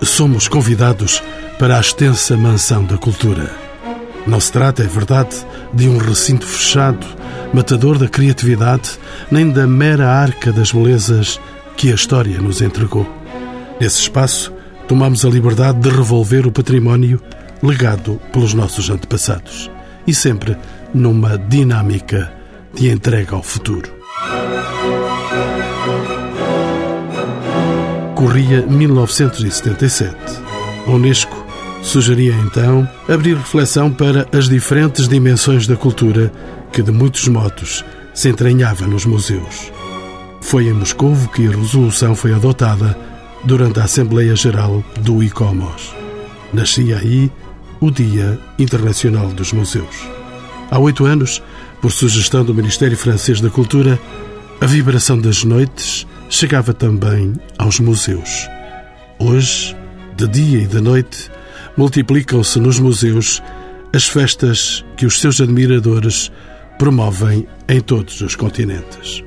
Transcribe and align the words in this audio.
Somos 0.00 0.48
convidados 0.48 1.22
para 1.58 1.76
a 1.76 1.80
extensa 1.80 2.36
mansão 2.36 2.84
da 2.84 2.96
cultura. 2.96 3.50
Não 4.26 4.40
se 4.40 4.52
trata, 4.52 4.82
é 4.82 4.86
verdade, 4.86 5.36
de 5.72 5.88
um 5.88 5.98
recinto 5.98 6.46
fechado, 6.46 7.06
matador 7.52 7.98
da 7.98 8.08
criatividade, 8.08 8.98
nem 9.30 9.50
da 9.50 9.66
mera 9.66 10.08
arca 10.08 10.52
das 10.52 10.72
belezas 10.72 11.40
que 11.76 11.90
a 11.90 11.94
história 11.94 12.40
nos 12.40 12.60
entregou. 12.60 13.06
Nesse 13.80 14.00
espaço, 14.00 14.52
tomamos 14.86 15.24
a 15.24 15.28
liberdade 15.28 15.80
de 15.80 15.88
revolver 15.88 16.46
o 16.46 16.52
património 16.52 17.20
legado 17.62 18.20
pelos 18.32 18.54
nossos 18.54 18.90
antepassados 18.90 19.70
e 20.06 20.14
sempre 20.14 20.56
numa 20.92 21.38
dinâmica 21.38 22.32
de 22.74 22.90
entrega 22.90 23.36
ao 23.36 23.42
futuro. 23.42 24.01
Corria 28.22 28.64
1977. 28.64 30.14
A 30.86 30.90
Unesco 30.92 31.44
sugeria 31.82 32.32
então 32.36 32.88
abrir 33.08 33.36
reflexão 33.36 33.90
para 33.90 34.28
as 34.32 34.48
diferentes 34.48 35.08
dimensões 35.08 35.66
da 35.66 35.74
cultura 35.74 36.32
que, 36.72 36.82
de 36.82 36.92
muitos 36.92 37.26
modos, 37.26 37.84
se 38.14 38.28
entranhava 38.28 38.86
nos 38.86 39.04
museus. 39.06 39.72
Foi 40.40 40.68
em 40.68 40.72
Moscou 40.72 41.16
que 41.34 41.48
a 41.48 41.50
resolução 41.50 42.14
foi 42.14 42.32
adotada 42.32 42.96
durante 43.42 43.80
a 43.80 43.84
Assembleia 43.84 44.36
Geral 44.36 44.84
do 45.00 45.20
ICOMOS. 45.20 45.92
Nascia 46.52 46.98
aí 46.98 47.28
o 47.80 47.90
Dia 47.90 48.38
Internacional 48.56 49.26
dos 49.30 49.52
Museus. 49.52 50.08
Há 50.70 50.78
oito 50.78 51.06
anos, 51.06 51.42
por 51.80 51.90
sugestão 51.90 52.44
do 52.44 52.54
Ministério 52.54 52.96
Francês 52.96 53.40
da 53.40 53.50
Cultura, 53.50 53.98
a 54.60 54.66
vibração 54.66 55.18
das 55.18 55.42
noites 55.42 56.06
chegava 56.32 56.72
também 56.72 57.34
aos 57.58 57.78
museus. 57.78 58.48
Hoje, 59.18 59.76
de 60.16 60.26
dia 60.26 60.62
e 60.62 60.66
de 60.66 60.80
noite, 60.80 61.30
multiplicam-se 61.76 62.58
nos 62.58 62.80
museus 62.80 63.42
as 63.94 64.08
festas 64.08 64.82
que 64.96 65.04
os 65.04 65.20
seus 65.20 65.42
admiradores 65.42 66.32
promovem 66.78 67.46
em 67.68 67.80
todos 67.82 68.22
os 68.22 68.34
continentes. 68.34 69.22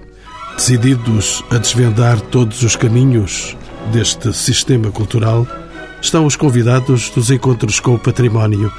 Decididos 0.56 1.44
a 1.52 1.60
desvendar 1.60 2.20
todos 2.20 2.64
os 2.64 2.76
caminhos 2.76 3.56
deste 3.94 4.34
sistema 4.34 4.90
cultural, 4.90 5.48
estão 6.02 6.26
os 6.26 6.36
convidados 6.36 7.12
dos 7.12 7.30
encontros 7.30 7.80
com 7.80 7.94
o 7.94 8.00
património 8.00 8.74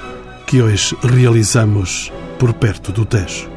que 0.48 0.60
hoje 0.60 0.96
realizamos 1.00 2.12
por 2.40 2.52
perto 2.52 2.90
do 2.90 3.04
Tejo. 3.04 3.48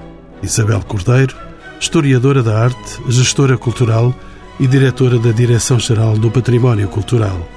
Isabel 0.44 0.82
Cordeiro, 0.82 1.36
historiadora 1.80 2.44
da 2.44 2.66
arte, 2.66 3.02
gestora 3.08 3.58
cultural 3.58 4.14
e 4.60 4.68
diretora 4.68 5.18
da 5.18 5.32
Direção-Geral 5.32 6.18
do 6.18 6.30
Património 6.30 6.88
Cultural. 6.88 7.48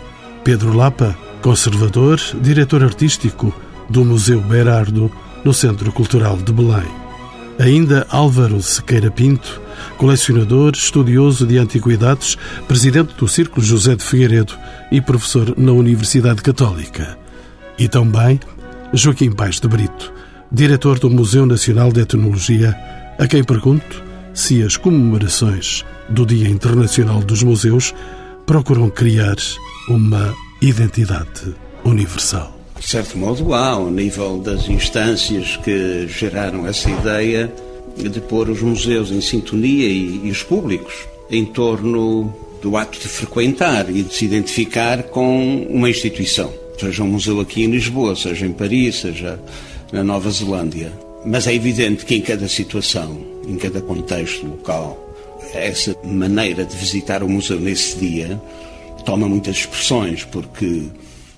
Pedro 0.44 0.72
Lapa, 0.72 1.16
conservador, 1.40 2.20
diretor 2.40 2.84
artístico 2.84 3.52
do 3.90 4.04
Museu 4.04 4.40
Berardo, 4.40 5.10
no 5.44 5.52
Centro 5.52 5.90
Cultural 5.90 6.36
de 6.36 6.52
Belém. 6.52 6.88
Ainda 7.58 8.06
Álvaro 8.08 8.62
Sequeira 8.62 9.10
Pinto, 9.10 9.60
colecionador, 9.98 10.72
estudioso 10.74 11.46
de 11.46 11.58
antiguidades, 11.58 12.38
presidente 12.68 13.14
do 13.14 13.26
Círculo 13.26 13.64
José 13.64 13.96
de 13.96 14.02
Figueiredo 14.02 14.54
e 14.90 15.00
professor 15.00 15.54
na 15.56 15.72
Universidade 15.72 16.40
Católica. 16.40 17.18
E 17.78 17.88
também 17.88 18.38
Joaquim 18.92 19.32
Paes 19.32 19.58
de 19.58 19.66
Brito, 19.66 20.12
diretor 20.50 20.98
do 20.98 21.10
Museu 21.10 21.46
Nacional 21.46 21.92
de 21.92 22.00
Etnologia, 22.00 22.76
a 23.18 23.26
quem 23.26 23.42
pergunto 23.42 24.11
se 24.34 24.62
as 24.62 24.76
comemorações 24.76 25.84
do 26.08 26.24
Dia 26.24 26.48
Internacional 26.48 27.20
dos 27.20 27.42
Museus 27.42 27.94
procuram 28.46 28.88
criar 28.90 29.36
uma 29.88 30.34
identidade 30.60 31.54
universal. 31.84 32.58
De 32.78 32.86
certo 32.86 33.16
modo, 33.16 33.54
há, 33.54 33.70
ao 33.70 33.90
nível 33.90 34.38
das 34.38 34.68
instâncias 34.68 35.56
que 35.58 36.06
geraram 36.08 36.66
essa 36.66 36.90
ideia 36.90 37.52
de 37.96 38.20
pôr 38.20 38.48
os 38.48 38.60
museus 38.60 39.10
em 39.10 39.20
sintonia 39.20 39.86
e, 39.86 40.26
e 40.26 40.30
os 40.30 40.42
públicos 40.42 40.94
em 41.30 41.44
torno 41.44 42.34
do 42.60 42.76
ato 42.76 42.98
de 42.98 43.08
frequentar 43.08 43.90
e 43.90 44.02
de 44.02 44.14
se 44.14 44.24
identificar 44.24 45.02
com 45.04 45.66
uma 45.68 45.90
instituição. 45.90 46.52
Seja 46.78 47.02
um 47.02 47.08
museu 47.08 47.40
aqui 47.40 47.64
em 47.64 47.70
Lisboa, 47.70 48.16
seja 48.16 48.46
em 48.46 48.52
Paris, 48.52 49.00
seja 49.00 49.38
na 49.92 50.02
Nova 50.02 50.30
Zelândia. 50.30 50.92
Mas 51.24 51.46
é 51.46 51.54
evidente 51.54 52.04
que 52.04 52.16
em 52.16 52.20
cada 52.20 52.48
situação, 52.48 53.20
em 53.46 53.56
cada 53.56 53.80
contexto 53.80 54.46
local, 54.46 54.98
essa 55.54 55.96
maneira 56.04 56.64
de 56.64 56.76
visitar 56.76 57.22
o 57.22 57.28
museu 57.28 57.60
nesse 57.60 57.96
dia 57.96 58.40
toma 59.04 59.28
muitas 59.28 59.56
expressões, 59.56 60.24
porque, 60.24 60.84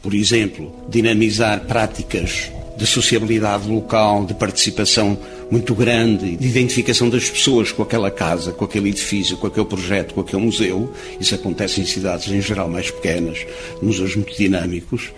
por 0.02 0.14
exemplo, 0.14 0.72
dinamizar 0.88 1.64
práticas 1.66 2.50
de 2.76 2.86
sociabilidade 2.86 3.68
local, 3.68 4.24
de 4.24 4.34
participação 4.34 5.16
muito 5.50 5.74
grande, 5.74 6.36
de 6.36 6.46
identificação 6.46 7.08
das 7.08 7.30
pessoas 7.30 7.70
com 7.70 7.82
aquela 7.82 8.10
casa, 8.10 8.52
com 8.52 8.64
aquele 8.64 8.88
edifício, 8.88 9.36
com 9.36 9.46
aquele 9.46 9.66
projeto, 9.66 10.14
com 10.14 10.20
aquele 10.20 10.42
museu. 10.42 10.92
Isso 11.20 11.34
acontece 11.34 11.80
em 11.80 11.86
cidades 11.86 12.32
em 12.32 12.40
geral 12.40 12.68
mais 12.68 12.90
pequenas, 12.90 13.46
museus 13.80 14.16
muito 14.16 14.36
dinâmicos. 14.36 15.12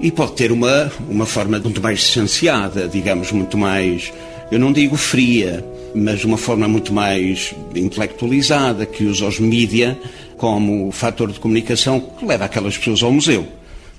E 0.00 0.10
pode 0.10 0.32
ter 0.32 0.52
uma, 0.52 0.90
uma 1.08 1.26
forma 1.26 1.58
muito 1.58 1.82
mais 1.82 1.98
distanciada, 1.98 2.86
digamos, 2.86 3.32
muito 3.32 3.58
mais, 3.58 4.12
eu 4.50 4.58
não 4.58 4.72
digo 4.72 4.96
fria, 4.96 5.64
mas 5.94 6.24
uma 6.24 6.36
forma 6.36 6.68
muito 6.68 6.92
mais 6.92 7.54
intelectualizada, 7.74 8.86
que 8.86 9.04
usa 9.04 9.26
os 9.26 9.40
mídia 9.40 9.98
como 10.36 10.92
fator 10.92 11.32
de 11.32 11.40
comunicação 11.40 11.98
que 11.98 12.24
leva 12.24 12.44
aquelas 12.44 12.78
pessoas 12.78 13.02
ao 13.02 13.12
museu. 13.12 13.46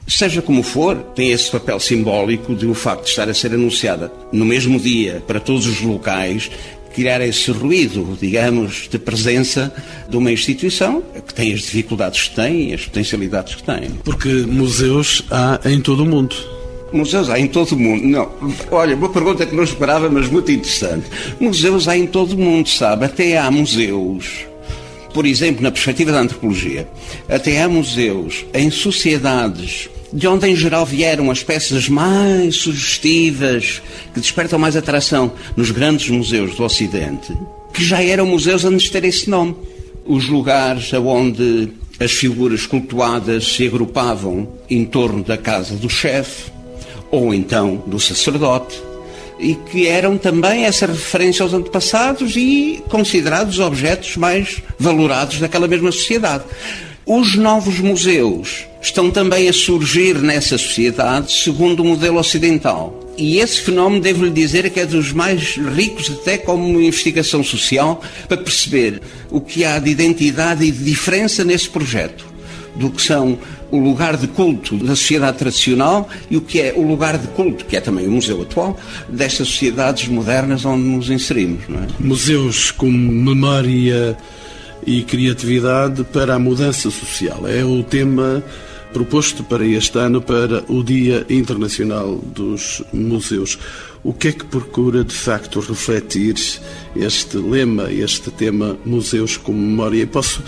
Seja 0.08 0.42
como 0.42 0.64
for, 0.64 0.96
tem 1.14 1.32
esse 1.32 1.52
papel 1.52 1.80
simbólico 1.80 2.56
de 2.56 2.66
o 2.66 2.74
facto 2.74 3.04
de 3.04 3.10
estar 3.12 3.30
a 3.30 3.34
ser 3.34 3.54
anunciada 3.54 4.12
no 4.32 4.44
mesmo 4.44 4.80
dia 4.80 5.22
para 5.28 5.40
todos 5.40 5.68
os 5.68 5.82
locais, 5.82 6.50
criar 6.94 7.22
esse 7.22 7.52
ruído, 7.52 8.18
digamos, 8.20 8.88
de 8.90 8.98
presença 8.98 9.74
de 10.10 10.18
uma 10.18 10.32
instituição 10.32 11.04
que 11.26 11.34
tem 11.34 11.54
as 11.54 11.62
dificuldades 11.62 12.28
que 12.28 12.36
tem 12.36 12.70
e 12.70 12.74
as 12.74 12.86
potencialidades 12.86 13.56
que 13.56 13.64
tem. 13.64 13.90
Porque 14.04 14.30
museus 14.30 15.24
há 15.30 15.60
em 15.66 15.80
todo 15.82 16.04
o 16.04 16.06
mundo. 16.06 16.36
Museus 16.92 17.30
há 17.30 17.40
em 17.40 17.48
todo 17.48 17.74
o 17.74 17.80
mundo. 17.80 18.04
Não, 18.04 18.32
olha, 18.72 18.96
uma 18.96 19.10
pergunta 19.10 19.46
que 19.46 19.56
não 19.56 19.64
esperava, 19.64 20.10
mas 20.10 20.28
muito 20.28 20.52
interessante. 20.52 21.06
Museus 21.40 21.88
há 21.88 21.98
em 21.98 22.08
todo 22.08 22.34
o 22.34 22.38
mundo, 22.38 22.68
sabe? 22.68 23.06
Até 23.06 23.38
há 23.38 23.50
museus, 23.52 24.46
por 25.14 25.26
exemplo, 25.26 25.62
na 25.62 25.72
perspectiva 25.72 26.12
da 26.12 26.22
antropologia, 26.22 26.88
até 27.28 27.62
há 27.62 27.70
museus 27.70 28.46
em 28.54 28.72
sociedades 28.72 29.90
de 30.12 30.28
onde 30.28 30.48
em 30.48 30.56
geral 30.56 30.86
vieram 30.86 31.30
as 31.30 31.44
peças 31.44 31.88
mais 31.88 32.56
sugestivas, 32.56 33.82
que 34.14 34.20
despertam 34.20 34.60
mais 34.60 34.76
atração 34.76 35.32
nos 35.56 35.72
grandes 35.72 36.10
museus 36.10 36.56
do 36.56 36.64
Ocidente, 36.64 37.34
que 37.74 37.84
já 37.84 38.04
eram 38.04 38.26
museus 38.26 38.66
antes 38.66 38.84
de 38.84 38.92
ter 38.92 39.04
esse 39.04 39.30
nome. 39.30 39.56
Os 40.06 40.28
lugares 40.28 40.92
onde 40.94 41.70
as 42.00 42.12
figuras 42.12 42.66
cultuadas 42.66 43.46
se 43.46 43.68
agrupavam 43.68 44.48
em 44.70 44.86
torno 44.86 45.24
da 45.24 45.38
casa 45.38 45.76
do 45.76 45.90
chefe, 45.90 46.52
ou 47.12 47.34
então 47.34 47.84
do 47.86 48.00
sacerdote, 48.00 48.82
e 49.40 49.56
que 49.56 49.88
eram 49.88 50.18
também 50.18 50.66
essa 50.66 50.86
referência 50.86 51.44
aos 51.44 51.54
antepassados 51.54 52.36
e 52.36 52.84
considerados 52.90 53.60
objetos 53.60 54.18
mais 54.18 54.62
valorados 54.78 55.40
daquela 55.40 55.68
mesma 55.68 55.92
sociedade. 55.92 56.44
Os 57.12 57.36
novos 57.36 57.80
museus 57.80 58.68
estão 58.80 59.10
também 59.10 59.50
a 59.50 59.52
surgir 59.52 60.20
nessa 60.20 60.60
sociedade 60.60 61.32
segundo 61.32 61.80
o 61.80 61.84
modelo 61.84 62.20
ocidental. 62.20 62.94
E 63.18 63.40
esse 63.40 63.62
fenómeno, 63.62 64.00
devo-lhe 64.00 64.30
dizer, 64.30 64.70
que 64.70 64.80
é 64.80 64.86
dos 64.86 65.12
mais 65.12 65.58
ricos 65.58 66.12
até 66.12 66.38
como 66.38 66.80
investigação 66.80 67.44
social 67.44 68.00
para 68.28 68.38
perceber 68.38 69.02
o 69.32 69.42
que 69.42 69.66
há 69.66 69.80
de 69.80 69.90
identidade 69.90 70.64
e 70.64 70.70
de 70.70 70.84
diferença 70.84 71.44
nesse 71.44 71.68
projeto 71.68 72.28
do 72.76 72.92
que 72.92 73.02
são 73.02 73.40
o 73.72 73.80
lugar 73.80 74.16
de 74.16 74.28
culto 74.28 74.78
da 74.78 74.96
sociedade 74.96 75.40
tradicional 75.40 76.08
e 76.30 76.38
o 76.38 76.42
que 76.42 76.62
é 76.62 76.76
o 76.78 76.88
lugar 76.88 77.18
de 77.18 77.28
culto, 77.30 77.66
que 77.66 77.76
é 77.76 77.82
também 77.82 78.08
o 78.08 78.12
museu 78.12 78.40
atual, 78.44 78.80
destas 79.10 79.48
sociedades 79.48 80.08
modernas 80.08 80.64
onde 80.64 80.84
nos 80.84 81.10
inserimos. 81.10 81.64
É? 81.64 81.88
Museus 82.04 82.70
com 82.70 82.86
memória 82.86 84.16
e 84.86 85.04
criatividade 85.04 86.04
para 86.04 86.36
a 86.36 86.40
mudança 86.40 86.90
social. 86.90 87.48
É 87.48 87.64
o 87.64 87.84
tema 87.84 88.44
proposto 88.94 89.44
para 89.44 89.66
este 89.66 89.98
ano 89.98 90.22
para 90.22 90.64
o 90.68 90.84
Dia 90.84 91.26
Internacional 91.30 92.16
dos 92.16 92.84
Museus. 92.92 93.60
O 94.04 94.14
que 94.14 94.30
é 94.30 94.32
que 94.32 94.46
procura 94.46 95.04
de 95.04 95.14
facto 95.14 95.60
refletir 95.60 96.36
este 96.96 97.38
lema, 97.38 97.92
este 97.92 98.32
tema 98.32 98.78
Museus 98.86 99.38
com 99.38 99.54
Memória? 99.54 100.02
E 100.02 100.06
posso 100.06 100.42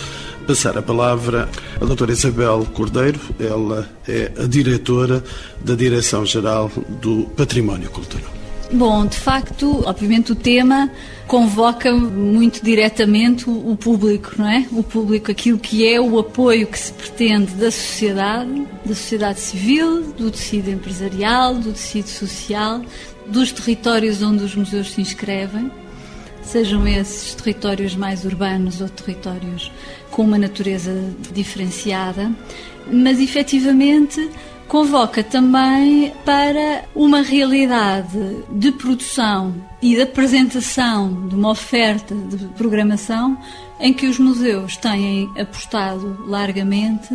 passar 0.47 0.77
a 0.77 0.81
palavra 0.81 1.47
à 1.79 1.85
doutora 1.85 2.11
Isabel 2.11 2.67
Cordeiro, 2.73 3.19
ela 3.39 3.87
é 4.07 4.31
a 4.37 4.47
diretora 4.47 5.23
da 5.63 5.75
Direção-Geral 5.75 6.71
do 7.01 7.25
Património 7.35 7.89
Cultural. 7.89 8.40
Bom, 8.73 9.05
de 9.05 9.17
facto, 9.17 9.83
obviamente 9.85 10.31
o 10.31 10.35
tema 10.35 10.89
convoca 11.27 11.93
muito 11.93 12.63
diretamente 12.63 13.49
o 13.49 13.75
público, 13.75 14.33
não 14.37 14.49
é? 14.49 14.65
O 14.71 14.81
público, 14.81 15.29
aquilo 15.29 15.59
que 15.59 15.85
é 15.85 15.99
o 15.99 16.17
apoio 16.17 16.65
que 16.67 16.79
se 16.79 16.93
pretende 16.93 17.51
da 17.55 17.69
sociedade, 17.69 18.65
da 18.85 18.95
sociedade 18.95 19.39
civil, 19.41 20.13
do 20.13 20.31
tecido 20.31 20.69
empresarial, 20.69 21.55
do 21.55 21.73
tecido 21.73 22.07
social, 22.07 22.81
dos 23.27 23.51
territórios 23.51 24.21
onde 24.21 24.43
os 24.43 24.55
museus 24.55 24.91
se 24.91 25.01
inscrevem, 25.01 25.69
sejam 26.41 26.87
esses 26.87 27.35
territórios 27.35 27.93
mais 27.93 28.23
urbanos 28.23 28.79
ou 28.79 28.87
territórios 28.87 29.69
com 30.09 30.23
uma 30.23 30.37
natureza 30.37 30.93
diferenciada, 31.33 32.31
mas 32.91 33.19
efetivamente 33.19 34.29
convoca 34.71 35.21
também 35.21 36.13
para 36.23 36.85
uma 36.95 37.21
realidade 37.21 38.37
de 38.51 38.71
produção 38.71 39.53
e 39.81 39.95
de 39.95 40.01
apresentação 40.01 41.27
de 41.27 41.35
uma 41.35 41.49
oferta 41.49 42.15
de 42.15 42.45
programação 42.55 43.37
em 43.81 43.91
que 43.91 44.07
os 44.07 44.17
museus 44.17 44.77
têm 44.77 45.29
apostado 45.37 46.23
largamente 46.25 47.13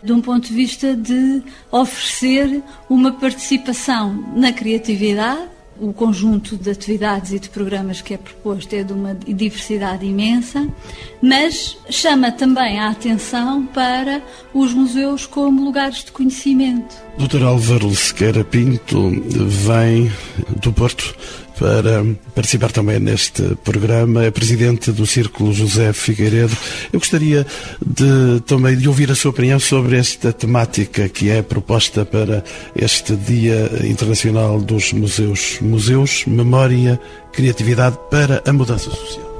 de 0.00 0.12
um 0.12 0.20
ponto 0.20 0.46
de 0.46 0.54
vista 0.54 0.94
de 0.94 1.42
oferecer 1.72 2.62
uma 2.88 3.10
participação 3.10 4.14
na 4.36 4.52
criatividade 4.52 5.48
o 5.82 5.92
conjunto 5.92 6.56
de 6.56 6.70
atividades 6.70 7.32
e 7.32 7.40
de 7.40 7.48
programas 7.48 8.00
que 8.00 8.14
é 8.14 8.16
proposto 8.16 8.72
é 8.72 8.84
de 8.84 8.92
uma 8.92 9.14
diversidade 9.14 10.06
imensa, 10.06 10.68
mas 11.20 11.76
chama 11.90 12.30
também 12.30 12.78
a 12.78 12.90
atenção 12.90 13.66
para 13.66 14.22
os 14.54 14.72
museus 14.72 15.26
como 15.26 15.64
lugares 15.64 16.04
de 16.04 16.12
conhecimento. 16.12 16.94
Dr. 17.18 17.42
Álvaro 17.42 17.92
Sequeira 17.96 18.44
Pinto 18.44 19.10
vem 19.10 20.10
do 20.62 20.72
Porto 20.72 21.16
para 21.62 22.04
participar 22.34 22.72
também 22.72 22.98
neste 22.98 23.54
programa. 23.62 24.24
É 24.24 24.32
presidente 24.32 24.90
do 24.90 25.06
Círculo 25.06 25.52
José 25.52 25.92
Figueiredo. 25.92 26.56
Eu 26.92 26.98
gostaria 26.98 27.46
de 27.80 28.40
também 28.44 28.76
de 28.76 28.88
ouvir 28.88 29.12
a 29.12 29.14
sua 29.14 29.30
opinião 29.30 29.60
sobre 29.60 29.96
esta 29.96 30.32
temática 30.32 31.08
que 31.08 31.30
é 31.30 31.40
proposta 31.40 32.04
para 32.04 32.42
este 32.74 33.14
Dia 33.14 33.70
Internacional 33.84 34.60
dos 34.60 34.92
Museus. 34.92 35.58
Museus, 35.60 36.24
memória, 36.26 37.00
criatividade 37.32 37.96
para 38.10 38.42
a 38.44 38.52
mudança 38.52 38.90
social. 38.90 39.31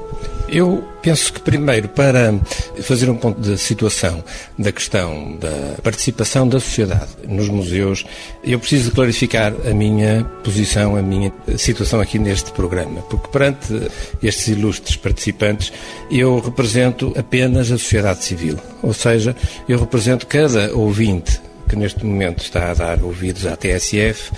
Eu 0.52 0.84
penso 1.00 1.32
que, 1.32 1.40
primeiro, 1.40 1.88
para 1.88 2.34
fazer 2.82 3.08
um 3.08 3.16
ponto 3.16 3.40
de 3.40 3.56
situação 3.56 4.22
da 4.58 4.70
questão 4.70 5.34
da 5.38 5.80
participação 5.82 6.46
da 6.46 6.60
sociedade 6.60 7.08
nos 7.26 7.48
museus, 7.48 8.04
eu 8.44 8.58
preciso 8.58 8.92
clarificar 8.92 9.54
a 9.66 9.70
minha 9.72 10.24
posição, 10.44 10.94
a 10.94 11.00
minha 11.00 11.32
situação 11.56 12.02
aqui 12.02 12.18
neste 12.18 12.52
programa, 12.52 13.00
porque 13.08 13.28
perante 13.28 13.90
estes 14.22 14.48
ilustres 14.48 14.94
participantes, 14.94 15.72
eu 16.10 16.38
represento 16.38 17.14
apenas 17.16 17.72
a 17.72 17.78
sociedade 17.78 18.22
civil, 18.22 18.58
ou 18.82 18.92
seja, 18.92 19.34
eu 19.66 19.78
represento 19.78 20.26
cada 20.26 20.70
ouvinte 20.76 21.40
que 21.66 21.76
neste 21.76 22.04
momento 22.04 22.42
está 22.42 22.70
a 22.70 22.74
dar 22.74 23.02
ouvidos 23.02 23.46
à 23.46 23.56
TSF 23.56 24.30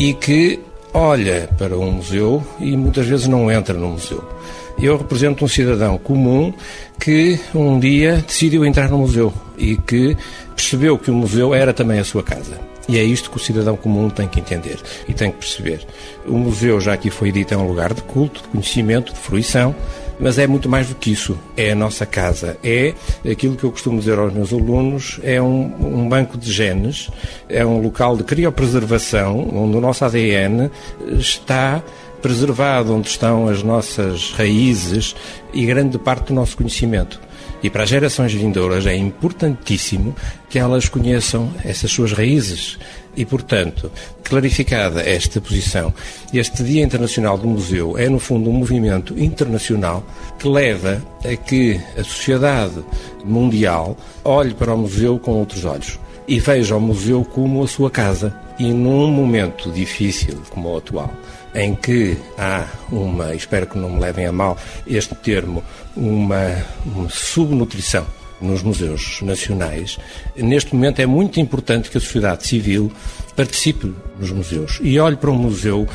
e 0.00 0.14
que 0.14 0.58
olha 0.92 1.48
para 1.56 1.78
um 1.78 1.92
museu 1.92 2.44
e 2.58 2.76
muitas 2.76 3.06
vezes 3.06 3.28
não 3.28 3.48
entra 3.48 3.74
no 3.74 3.90
museu. 3.90 4.39
Eu 4.82 4.96
represento 4.96 5.44
um 5.44 5.48
cidadão 5.48 5.98
comum 5.98 6.54
que 6.98 7.38
um 7.54 7.78
dia 7.78 8.24
decidiu 8.26 8.64
entrar 8.64 8.88
no 8.88 8.98
museu 8.98 9.30
e 9.58 9.76
que 9.76 10.16
percebeu 10.56 10.96
que 10.96 11.10
o 11.10 11.14
museu 11.14 11.54
era 11.54 11.74
também 11.74 11.98
a 11.98 12.04
sua 12.04 12.22
casa. 12.22 12.58
E 12.88 12.98
é 12.98 13.04
isto 13.04 13.30
que 13.30 13.36
o 13.36 13.40
cidadão 13.40 13.76
comum 13.76 14.08
tem 14.08 14.26
que 14.26 14.40
entender 14.40 14.78
e 15.06 15.12
tem 15.12 15.30
que 15.30 15.36
perceber. 15.36 15.86
O 16.26 16.32
museu, 16.32 16.80
já 16.80 16.94
aqui 16.94 17.10
foi 17.10 17.30
dito, 17.30 17.52
é 17.52 17.56
um 17.58 17.68
lugar 17.68 17.92
de 17.92 18.00
culto, 18.02 18.42
de 18.42 18.48
conhecimento, 18.48 19.12
de 19.12 19.18
fruição, 19.18 19.74
mas 20.18 20.38
é 20.38 20.46
muito 20.46 20.68
mais 20.68 20.88
do 20.88 20.94
que 20.94 21.12
isso. 21.12 21.38
É 21.56 21.72
a 21.72 21.74
nossa 21.74 22.06
casa. 22.06 22.56
É 22.64 22.94
aquilo 23.30 23.56
que 23.56 23.64
eu 23.64 23.70
costumo 23.70 23.98
dizer 23.98 24.18
aos 24.18 24.32
meus 24.32 24.50
alunos: 24.50 25.20
é 25.22 25.40
um, 25.40 25.74
um 25.78 26.08
banco 26.08 26.38
de 26.38 26.50
genes, 26.50 27.10
é 27.48 27.64
um 27.64 27.80
local 27.82 28.16
de 28.16 28.24
criopreservação 28.24 29.48
onde 29.54 29.76
o 29.76 29.80
nosso 29.80 30.04
ADN 30.04 30.70
está 31.18 31.82
preservado, 32.20 32.94
onde 32.94 33.08
estão 33.08 33.48
as 33.48 33.62
nossas 33.62 34.32
raízes 34.32 35.14
e 35.52 35.64
grande 35.66 35.98
parte 35.98 36.28
do 36.28 36.34
nosso 36.34 36.56
conhecimento. 36.56 37.20
E 37.62 37.68
para 37.68 37.82
as 37.82 37.90
gerações 37.90 38.32
vindouras 38.32 38.86
é 38.86 38.96
importantíssimo 38.96 40.14
que 40.48 40.58
elas 40.58 40.88
conheçam 40.88 41.52
essas 41.64 41.90
suas 41.90 42.12
raízes. 42.12 42.78
E, 43.16 43.24
portanto, 43.24 43.90
clarificada 44.22 45.02
esta 45.02 45.40
posição, 45.40 45.92
este 46.32 46.62
Dia 46.62 46.82
Internacional 46.82 47.36
do 47.36 47.48
Museu 47.48 47.98
é, 47.98 48.08
no 48.08 48.18
fundo, 48.18 48.48
um 48.48 48.52
movimento 48.52 49.18
internacional 49.18 50.04
que 50.38 50.48
leva 50.48 51.02
a 51.24 51.36
que 51.36 51.78
a 51.98 52.04
sociedade 52.04 52.82
mundial 53.24 53.96
olhe 54.24 54.54
para 54.54 54.72
o 54.72 54.78
museu 54.78 55.18
com 55.18 55.32
outros 55.32 55.64
olhos 55.64 55.98
e 56.26 56.38
veja 56.38 56.76
o 56.76 56.80
museu 56.80 57.24
como 57.24 57.62
a 57.62 57.68
sua 57.68 57.90
casa. 57.90 58.34
E 58.58 58.72
num 58.72 59.10
momento 59.10 59.70
difícil 59.72 60.40
como 60.50 60.72
o 60.72 60.76
atual, 60.76 61.12
em 61.54 61.74
que 61.74 62.16
há 62.38 62.66
uma, 62.90 63.34
espero 63.34 63.66
que 63.66 63.78
não 63.78 63.90
me 63.90 64.00
levem 64.00 64.26
a 64.26 64.32
mal 64.32 64.56
este 64.86 65.14
termo, 65.14 65.62
uma, 65.96 66.64
uma 66.86 67.08
subnutrição 67.08 68.06
nos 68.40 68.62
museus 68.62 69.20
nacionais, 69.20 69.98
neste 70.34 70.74
momento 70.74 71.00
é 71.00 71.06
muito 71.06 71.38
importante 71.38 71.90
que 71.90 71.98
a 71.98 72.00
sociedade 72.00 72.46
civil 72.46 72.90
participe 73.36 73.92
nos 74.18 74.30
museus. 74.30 74.78
E 74.82 74.98
olhe 74.98 75.16
para 75.16 75.30
um 75.30 75.36
museu 75.36 75.86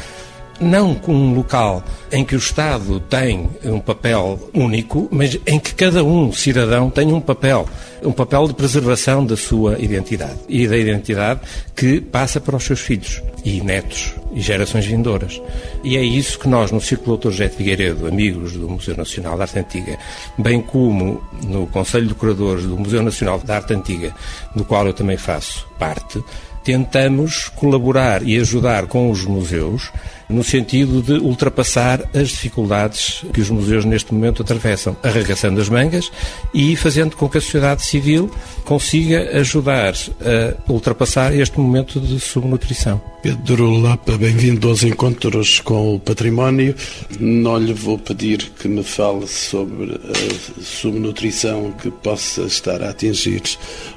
não 0.60 0.96
como 0.96 1.20
um 1.20 1.34
local 1.34 1.84
em 2.12 2.24
que 2.24 2.36
o 2.36 2.38
Estado 2.38 3.00
tem 3.00 3.50
um 3.64 3.80
papel 3.80 4.40
único, 4.54 5.08
mas 5.12 5.38
em 5.46 5.60
que 5.60 5.74
cada 5.74 6.04
um 6.04 6.32
cidadão 6.32 6.90
tem 6.90 7.12
um 7.12 7.20
papel, 7.20 7.68
um 8.04 8.12
papel 8.12 8.48
de 8.48 8.54
preservação 8.54 9.26
da 9.26 9.36
sua 9.36 9.78
identidade 9.80 10.40
e 10.48 10.68
da 10.68 10.78
identidade 10.78 11.42
que 11.76 12.00
passa 12.00 12.40
para 12.40 12.56
os 12.56 12.64
seus 12.64 12.80
filhos 12.80 13.22
e 13.44 13.62
netos 13.62 14.14
e 14.34 14.42
gerações 14.42 14.86
vindouras. 14.86 15.42
E 15.84 15.98
é 15.98 16.02
isso 16.02 16.40
que 16.40 16.48
nós, 16.48 16.72
no 16.72 16.82
Círculo 16.82 17.12
Doutor 17.12 17.32
José 17.32 17.50
Figueiredo, 17.50 18.08
amigos 18.08 18.54
do 18.54 18.68
Museu 18.70 18.96
Nacional 18.96 19.38
da 19.38 19.44
Arte 19.44 19.60
Antiga, 19.60 19.98
bem 20.38 20.62
como 20.62 21.22
no 21.44 21.68
Conselho 21.68 22.08
de 22.08 22.16
Curadores 22.16 22.66
do 22.66 22.78
Museu 22.78 23.04
Nacional 23.04 23.40
da 23.40 23.56
Arte 23.56 23.74
Antiga, 23.74 24.14
do 24.56 24.66
qual 24.66 24.88
eu 24.88 24.94
também 24.94 25.18
faço 25.18 25.68
parte, 25.78 26.24
tentamos 26.66 27.48
colaborar 27.50 28.24
e 28.24 28.38
ajudar 28.40 28.88
com 28.88 29.12
os 29.12 29.24
museus 29.24 29.92
no 30.30 30.44
sentido 30.44 31.02
de 31.02 31.14
ultrapassar 31.14 32.10
as 32.14 32.30
dificuldades 32.30 33.24
que 33.34 33.42
os 33.42 33.50
museus 33.50 33.86
neste 33.86 34.14
momento 34.14 34.42
atravessam, 34.42 34.96
arregaçando 35.04 35.62
as 35.62 35.70
mangas 35.70 36.12
e 36.54 36.76
fazendo 36.76 37.16
com 37.16 37.30
que 37.30 37.38
a 37.38 37.42
sociedade 37.42 37.84
civil 37.84 38.30
consiga 38.64 39.40
ajudar 39.40 39.94
a 40.22 40.72
ultrapassar 40.72 41.34
este 41.34 41.60
momento 41.60 42.00
de 42.00 42.20
subnutrição. 42.20 43.02
Pedro 43.22 43.72
Lapa, 43.80 44.18
bem-vindo 44.20 44.70
aos 44.70 44.84
encontros 44.84 45.60
com 45.60 45.96
o 45.96 46.00
património. 46.00 46.76
Não 47.20 47.58
lhe 47.58 47.74
vou 47.74 47.98
pedir 47.98 48.52
que 48.60 48.68
me 48.68 48.84
fale 48.84 49.28
sobre 49.28 49.94
a 49.96 50.64
subnutrição 50.64 51.72
que 51.72 51.90
possa 51.90 52.42
estar 52.44 52.84
a 52.84 52.92
atingir 52.92 53.42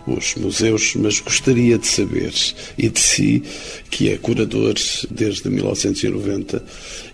os 0.06 0.34
museus, 0.36 0.94
mas 0.96 1.20
gostaria 1.20 1.76
de 1.76 1.86
saber, 1.86 2.32
e 2.78 2.88
de 2.88 3.00
si, 3.00 3.42
que 3.90 4.10
é 4.10 4.16
curador 4.16 4.74
desde 5.10 5.50
1990, 5.50 6.17
90. 6.18 6.62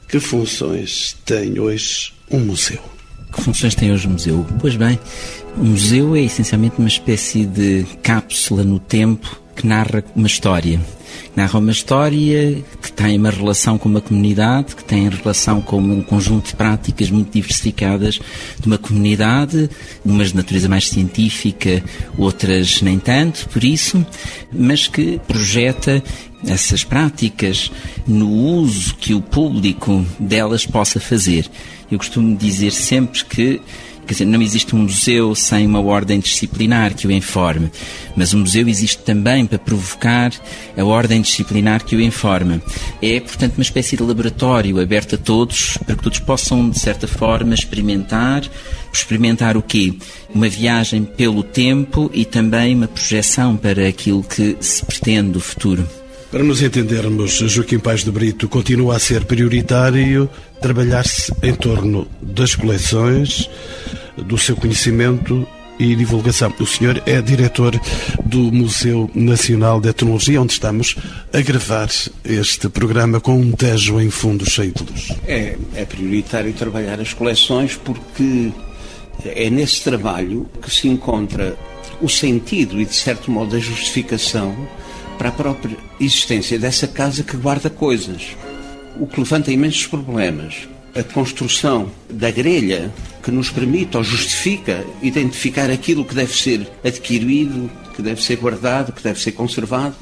Que 0.08 0.18
funções 0.20 1.16
tem 1.24 1.58
hoje 1.58 2.12
um 2.30 2.40
museu? 2.40 2.80
Que 3.32 3.42
funções 3.42 3.74
tem 3.74 3.92
hoje 3.92 4.06
o 4.06 4.10
museu? 4.10 4.46
Pois 4.60 4.76
bem, 4.76 4.98
o 5.56 5.64
museu 5.64 6.14
é 6.14 6.22
essencialmente 6.22 6.76
uma 6.78 6.88
espécie 6.88 7.44
de 7.44 7.84
cápsula 8.02 8.62
no 8.62 8.78
tempo 8.78 9.40
que 9.54 9.66
narra 9.66 10.04
uma 10.14 10.26
história 10.26 10.80
narra 11.36 11.58
uma 11.58 11.72
história 11.72 12.62
que 12.80 12.92
tem 12.92 13.18
uma 13.18 13.30
relação 13.30 13.76
com 13.76 13.88
uma 13.88 14.00
comunidade, 14.00 14.76
que 14.76 14.84
tem 14.84 15.08
relação 15.08 15.60
com 15.60 15.78
um 15.78 16.02
conjunto 16.02 16.48
de 16.48 16.56
práticas 16.56 17.10
muito 17.10 17.32
diversificadas 17.32 18.20
de 18.58 18.66
uma 18.66 18.78
comunidade, 18.78 19.68
umas 20.04 20.28
de 20.28 20.36
natureza 20.36 20.68
mais 20.68 20.88
científica, 20.88 21.82
outras 22.16 22.82
nem 22.82 22.98
tanto, 22.98 23.48
por 23.48 23.64
isso, 23.64 24.04
mas 24.52 24.86
que 24.86 25.20
projeta 25.26 26.02
essas 26.46 26.84
práticas 26.84 27.70
no 28.06 28.28
uso 28.30 28.94
que 28.96 29.14
o 29.14 29.20
público 29.20 30.04
delas 30.18 30.66
possa 30.66 31.00
fazer. 31.00 31.50
Eu 31.90 31.98
costumo 31.98 32.36
dizer 32.36 32.72
sempre 32.72 33.24
que 33.24 33.60
Quer 34.06 34.12
dizer, 34.12 34.24
não 34.26 34.42
existe 34.42 34.76
um 34.76 34.80
museu 34.80 35.34
sem 35.34 35.66
uma 35.66 35.80
ordem 35.80 36.20
disciplinar 36.20 36.94
que 36.94 37.06
o 37.06 37.10
informe, 37.10 37.70
mas 38.14 38.34
o 38.34 38.38
museu 38.38 38.68
existe 38.68 38.98
também 38.98 39.46
para 39.46 39.58
provocar 39.58 40.30
a 40.76 40.84
ordem 40.84 41.22
disciplinar 41.22 41.82
que 41.82 41.96
o 41.96 42.00
informa. 42.00 42.60
É, 43.00 43.18
portanto, 43.20 43.56
uma 43.56 43.62
espécie 43.62 43.96
de 43.96 44.02
laboratório 44.02 44.78
aberto 44.78 45.14
a 45.14 45.18
todos, 45.18 45.78
para 45.86 45.96
que 45.96 46.02
todos 46.02 46.18
possam, 46.18 46.68
de 46.68 46.78
certa 46.78 47.08
forma, 47.08 47.54
experimentar. 47.54 48.42
Experimentar 48.92 49.56
o 49.56 49.62
quê? 49.62 49.94
Uma 50.32 50.48
viagem 50.48 51.02
pelo 51.04 51.42
tempo 51.42 52.10
e 52.12 52.24
também 52.24 52.74
uma 52.76 52.86
projeção 52.86 53.56
para 53.56 53.88
aquilo 53.88 54.22
que 54.22 54.56
se 54.60 54.84
pretende 54.84 55.32
do 55.32 55.40
futuro. 55.40 56.03
Para 56.34 56.42
nos 56.42 56.60
entendermos, 56.60 57.34
Joaquim 57.46 57.78
Pais 57.78 58.02
de 58.02 58.10
Brito 58.10 58.48
continua 58.48 58.96
a 58.96 58.98
ser 58.98 59.24
prioritário 59.24 60.28
trabalhar-se 60.60 61.32
em 61.40 61.54
torno 61.54 62.08
das 62.20 62.56
coleções, 62.56 63.48
do 64.16 64.36
seu 64.36 64.56
conhecimento 64.56 65.46
e 65.78 65.94
divulgação. 65.94 66.52
O 66.58 66.66
senhor 66.66 67.00
é 67.06 67.22
diretor 67.22 67.80
do 68.24 68.50
Museu 68.50 69.08
Nacional 69.14 69.80
de 69.80 69.90
Etnologia, 69.90 70.42
onde 70.42 70.54
estamos 70.54 70.96
a 71.32 71.40
gravar 71.40 71.88
este 72.24 72.68
programa 72.68 73.20
com 73.20 73.38
um 73.38 73.52
tejo 73.52 74.00
em 74.00 74.10
fundo 74.10 74.44
cheio 74.44 74.72
de 74.72 74.82
luz. 74.82 75.12
É, 75.28 75.56
é 75.76 75.84
prioritário 75.84 76.52
trabalhar 76.52 77.00
as 77.00 77.12
coleções 77.12 77.76
porque 77.76 78.50
é 79.24 79.48
nesse 79.48 79.84
trabalho 79.84 80.50
que 80.60 80.68
se 80.68 80.88
encontra 80.88 81.56
o 82.02 82.08
sentido 82.08 82.80
e, 82.80 82.84
de 82.84 82.94
certo 82.96 83.30
modo, 83.30 83.54
a 83.54 83.60
justificação 83.60 84.52
para 85.14 85.28
a 85.28 85.32
própria 85.32 85.76
existência 86.00 86.58
dessa 86.58 86.86
casa 86.86 87.22
que 87.22 87.36
guarda 87.36 87.70
coisas. 87.70 88.36
O 88.98 89.06
que 89.06 89.20
levanta 89.20 89.52
imensos 89.52 89.86
problemas. 89.86 90.68
A 90.94 91.02
construção 91.02 91.90
da 92.08 92.30
grelha 92.30 92.92
que 93.22 93.30
nos 93.30 93.50
permite 93.50 93.96
ou 93.96 94.04
justifica 94.04 94.84
identificar 95.02 95.70
aquilo 95.70 96.04
que 96.04 96.14
deve 96.14 96.32
ser 96.36 96.68
adquirido, 96.84 97.70
que 97.94 98.02
deve 98.02 98.22
ser 98.22 98.36
guardado, 98.36 98.92
que 98.92 99.02
deve 99.02 99.20
ser 99.20 99.32
conservado. 99.32 99.96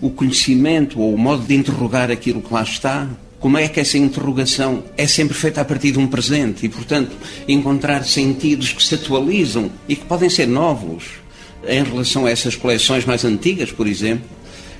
O 0.00 0.10
conhecimento 0.10 1.00
ou 1.00 1.14
o 1.14 1.18
modo 1.18 1.46
de 1.46 1.54
interrogar 1.54 2.10
aquilo 2.10 2.40
que 2.42 2.52
lá 2.52 2.62
está, 2.62 3.08
como 3.38 3.56
é 3.56 3.68
que 3.68 3.80
essa 3.80 3.96
interrogação 3.96 4.84
é 4.96 5.06
sempre 5.06 5.34
feita 5.34 5.60
a 5.60 5.64
partir 5.64 5.92
de 5.92 5.98
um 5.98 6.06
presente 6.06 6.66
e, 6.66 6.68
portanto, 6.68 7.16
encontrar 7.48 8.04
sentidos 8.04 8.72
que 8.72 8.82
se 8.82 8.94
atualizam 8.94 9.70
e 9.88 9.96
que 9.96 10.04
podem 10.04 10.28
ser 10.28 10.46
novos 10.46 11.20
em 11.66 11.82
relação 11.82 12.26
a 12.26 12.30
essas 12.30 12.56
coleções 12.56 13.04
mais 13.04 13.24
antigas, 13.24 13.70
por 13.70 13.86
exemplo. 13.86 14.28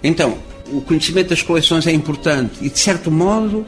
Então, 0.02 0.38
o 0.72 0.80
conhecimento 0.80 1.28
das 1.28 1.42
coleções 1.42 1.86
é 1.86 1.92
importante 1.92 2.54
e, 2.60 2.68
de 2.68 2.78
certo 2.78 3.10
modo, 3.10 3.66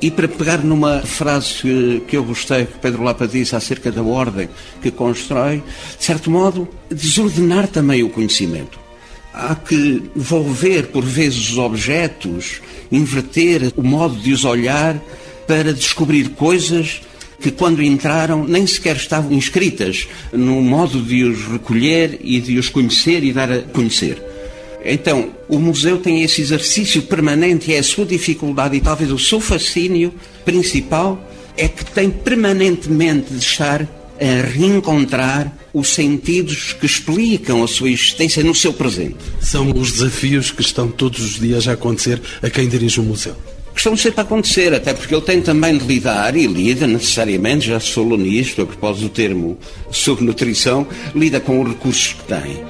e 0.00 0.10
para 0.10 0.26
pegar 0.26 0.58
numa 0.58 1.00
frase 1.00 2.02
que 2.08 2.16
eu 2.16 2.24
gostei 2.24 2.66
que 2.66 2.78
Pedro 2.78 3.04
Lapa 3.04 3.26
disse 3.26 3.54
acerca 3.54 3.90
da 3.90 4.02
ordem 4.02 4.48
que 4.82 4.90
constrói, 4.90 5.62
de 5.96 6.04
certo 6.04 6.30
modo, 6.30 6.68
desordenar 6.90 7.68
também 7.68 8.02
o 8.02 8.10
conhecimento. 8.10 8.80
Há 9.32 9.54
que 9.54 10.02
volver, 10.14 10.88
por 10.88 11.04
vezes, 11.04 11.50
os 11.50 11.58
objetos, 11.58 12.60
inverter 12.90 13.72
o 13.76 13.82
modo 13.82 14.16
de 14.16 14.32
os 14.32 14.44
olhar 14.44 15.00
para 15.46 15.72
descobrir 15.72 16.30
coisas 16.30 17.00
que 17.42 17.50
quando 17.50 17.82
entraram 17.82 18.46
nem 18.46 18.66
sequer 18.66 18.96
estavam 18.96 19.32
inscritas 19.32 20.06
no 20.32 20.62
modo 20.62 21.02
de 21.02 21.24
os 21.24 21.44
recolher 21.46 22.20
e 22.22 22.40
de 22.40 22.56
os 22.56 22.68
conhecer 22.68 23.24
e 23.24 23.32
dar 23.32 23.50
a 23.50 23.60
conhecer. 23.60 24.22
Então, 24.84 25.30
o 25.48 25.58
museu 25.58 25.98
tem 25.98 26.22
esse 26.22 26.40
exercício 26.40 27.02
permanente 27.02 27.72
é 27.72 27.78
a 27.78 27.82
sua 27.82 28.04
dificuldade 28.04 28.76
e 28.76 28.80
talvez 28.80 29.10
o 29.10 29.18
seu 29.18 29.40
fascínio 29.40 30.14
principal 30.44 31.28
é 31.56 31.68
que 31.68 31.84
tem 31.84 32.10
permanentemente 32.10 33.32
de 33.32 33.38
estar 33.38 33.82
a 34.20 34.46
reencontrar 34.46 35.52
os 35.72 35.88
sentidos 35.88 36.72
que 36.72 36.86
explicam 36.86 37.62
a 37.62 37.68
sua 37.68 37.90
existência 37.90 38.42
no 38.42 38.54
seu 38.54 38.72
presente. 38.72 39.16
São 39.40 39.70
os 39.70 39.92
desafios 39.92 40.50
que 40.50 40.62
estão 40.62 40.88
todos 40.88 41.20
os 41.20 41.40
dias 41.40 41.66
a 41.66 41.72
acontecer 41.72 42.20
a 42.42 42.48
quem 42.48 42.68
dirige 42.68 43.00
o 43.00 43.04
museu 43.04 43.36
que 43.72 43.80
estão 43.80 43.96
sempre 43.96 44.20
a 44.20 44.22
acontecer, 44.22 44.74
até 44.74 44.92
porque 44.92 45.14
ele 45.14 45.22
tem 45.22 45.40
também 45.40 45.76
de 45.76 45.84
lidar, 45.84 46.36
e 46.36 46.46
lida 46.46 46.86
necessariamente, 46.86 47.66
já 47.66 47.80
falou 47.80 48.18
nisto, 48.18 48.62
a 48.62 48.66
propósito 48.66 49.02
do 49.04 49.08
termo 49.08 49.58
subnutrição, 49.90 50.86
lida 51.14 51.40
com 51.40 51.60
os 51.60 51.68
recursos 51.68 52.12
que 52.12 52.22
tem. 52.24 52.64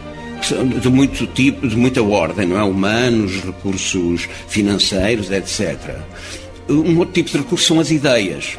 De 0.80 0.88
muito 0.88 1.24
tipo, 1.28 1.68
de 1.68 1.76
muita 1.76 2.02
ordem, 2.02 2.48
não 2.48 2.58
é? 2.58 2.64
Humanos, 2.64 3.32
recursos 3.44 4.28
financeiros, 4.48 5.30
etc. 5.30 5.78
Um 6.68 6.98
outro 6.98 7.14
tipo 7.14 7.30
de 7.30 7.38
recurso 7.38 7.66
são 7.66 7.78
as 7.78 7.92
ideias. 7.92 8.58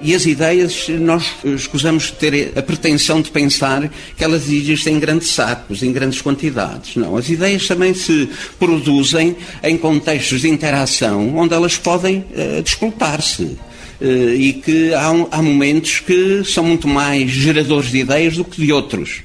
E 0.00 0.14
as 0.14 0.26
ideias, 0.26 0.88
nós 0.88 1.24
escusamos 1.42 2.10
ter 2.10 2.52
a 2.54 2.62
pretensão 2.62 3.22
de 3.22 3.30
pensar 3.30 3.90
que 4.16 4.22
elas 4.22 4.48
existem 4.50 4.96
em 4.96 5.00
grandes 5.00 5.28
sacos, 5.28 5.82
em 5.82 5.90
grandes 5.90 6.20
quantidades. 6.20 6.96
Não, 6.96 7.16
as 7.16 7.30
ideias 7.30 7.66
também 7.66 7.94
se 7.94 8.28
produzem 8.58 9.36
em 9.62 9.76
contextos 9.78 10.42
de 10.42 10.50
interação 10.50 11.36
onde 11.36 11.54
elas 11.54 11.78
podem 11.78 12.18
uh, 12.18 12.62
disputar-se. 12.62 13.56
Uh, 13.98 14.34
e 14.36 14.52
que 14.52 14.92
há, 14.92 15.08
há 15.30 15.40
momentos 15.40 16.00
que 16.00 16.44
são 16.44 16.62
muito 16.62 16.86
mais 16.86 17.30
geradores 17.30 17.90
de 17.90 17.98
ideias 18.00 18.36
do 18.36 18.44
que 18.44 18.60
de 18.60 18.70
outros. 18.70 19.22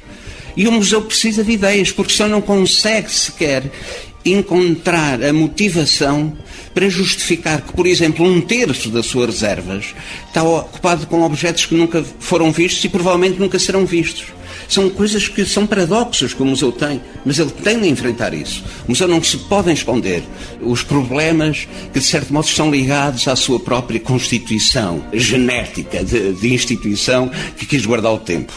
E 0.55 0.65
o 0.67 0.71
museu 0.71 1.01
precisa 1.01 1.43
de 1.43 1.51
ideias, 1.51 1.91
porque 1.91 2.13
senão 2.13 2.29
não 2.29 2.41
consegue 2.41 3.11
sequer 3.11 3.63
encontrar 4.23 5.23
a 5.23 5.33
motivação 5.33 6.33
para 6.73 6.89
justificar 6.89 7.61
que, 7.61 7.73
por 7.73 7.85
exemplo, 7.85 8.25
um 8.25 8.39
terço 8.39 8.89
das 8.89 9.05
suas 9.05 9.27
reservas 9.27 9.93
está 10.27 10.43
ocupado 10.43 11.07
com 11.07 11.23
objetos 11.23 11.65
que 11.65 11.75
nunca 11.75 12.03
foram 12.19 12.51
vistos 12.51 12.83
e 12.83 12.89
provavelmente 12.89 13.39
nunca 13.39 13.59
serão 13.59 13.85
vistos. 13.85 14.27
São 14.71 14.89
coisas 14.89 15.27
que 15.27 15.45
são 15.45 15.67
paradoxos 15.67 16.33
que 16.33 16.41
o 16.41 16.45
museu 16.45 16.71
tem, 16.71 17.01
mas 17.25 17.37
ele 17.37 17.51
tem 17.51 17.77
de 17.77 17.89
enfrentar 17.89 18.33
isso. 18.33 18.63
O 18.85 18.91
museu 18.91 19.05
não 19.05 19.21
se 19.21 19.35
pode 19.35 19.69
esconder 19.69 20.23
os 20.61 20.81
problemas 20.81 21.67
que, 21.91 21.99
de 21.99 22.05
certo 22.05 22.33
modo, 22.33 22.47
estão 22.47 22.71
ligados 22.71 23.27
à 23.27 23.35
sua 23.35 23.59
própria 23.59 23.99
constituição 23.99 25.03
genética 25.11 26.05
de, 26.05 26.31
de 26.31 26.53
instituição 26.53 27.29
que 27.57 27.65
quis 27.65 27.85
guardar 27.85 28.13
o 28.13 28.19
tempo. 28.19 28.53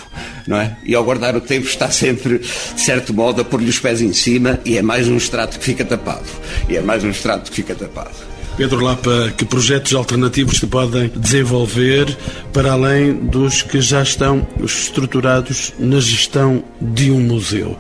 Não 0.47 0.61
é? 0.61 0.77
E 0.85 0.95
ao 0.95 1.03
guardar 1.03 1.35
o 1.35 1.41
tempo 1.41 1.67
está 1.67 1.91
sempre, 1.91 2.39
de 2.39 2.81
certo 2.81 3.13
modo, 3.13 3.41
a 3.41 3.45
pôr-lhe 3.45 3.69
os 3.69 3.81
pés 3.81 4.01
em 4.01 4.13
cima 4.13 4.61
e 4.65 4.79
é 4.79 4.83
mais 4.83 5.09
um 5.09 5.17
extrato 5.17 5.59
que 5.59 5.65
fica 5.65 5.85
tapado. 5.85 6.31
E 6.69 6.77
é 6.77 6.81
mais 6.81 7.03
um 7.03 7.11
extrato 7.11 7.51
que 7.51 7.57
fica 7.57 7.75
tapado. 7.75 8.34
Pedro 8.57 8.85
Lapa, 8.85 9.33
que 9.37 9.45
projetos 9.45 9.95
alternativos 9.95 10.59
se 10.59 10.67
podem 10.69 11.09
desenvolver 11.09 12.17
para 12.53 12.73
além 12.73 13.13
dos 13.13 13.63
que 13.63 13.81
já 13.81 14.01
estão 14.01 14.47
estruturados 14.63 15.73
na 15.77 15.99
gestão 15.99 16.63
de 16.81 17.11
um 17.11 17.19
museu? 17.19 17.77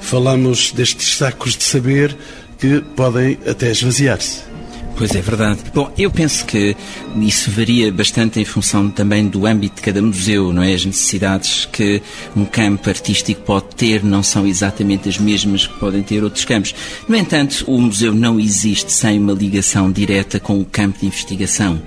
Falamos 0.00 0.72
destes 0.72 1.16
sacos 1.16 1.54
de 1.54 1.64
saber 1.64 2.16
que 2.58 2.80
podem 2.96 3.38
até 3.46 3.70
esvaziar-se. 3.70 4.55
Pois 4.96 5.14
é 5.14 5.20
verdade. 5.20 5.60
Bom, 5.74 5.92
eu 5.98 6.10
penso 6.10 6.46
que 6.46 6.74
isso 7.20 7.50
varia 7.50 7.92
bastante 7.92 8.40
em 8.40 8.46
função 8.46 8.88
também 8.88 9.28
do 9.28 9.46
âmbito 9.46 9.76
de 9.76 9.82
cada 9.82 10.00
museu, 10.00 10.54
não 10.54 10.62
é? 10.62 10.72
As 10.72 10.86
necessidades 10.86 11.66
que 11.70 12.00
um 12.34 12.46
campo 12.46 12.88
artístico 12.88 13.42
pode 13.42 13.66
ter 13.76 14.02
não 14.02 14.22
são 14.22 14.46
exatamente 14.46 15.06
as 15.06 15.18
mesmas 15.18 15.66
que 15.66 15.78
podem 15.78 16.02
ter 16.02 16.24
outros 16.24 16.46
campos. 16.46 16.74
No 17.06 17.14
entanto, 17.14 17.62
o 17.66 17.78
museu 17.78 18.14
não 18.14 18.40
existe 18.40 18.90
sem 18.90 19.18
uma 19.18 19.34
ligação 19.34 19.92
direta 19.92 20.40
com 20.40 20.58
o 20.58 20.64
campo 20.64 20.98
de 20.98 21.06
investigação 21.06 21.78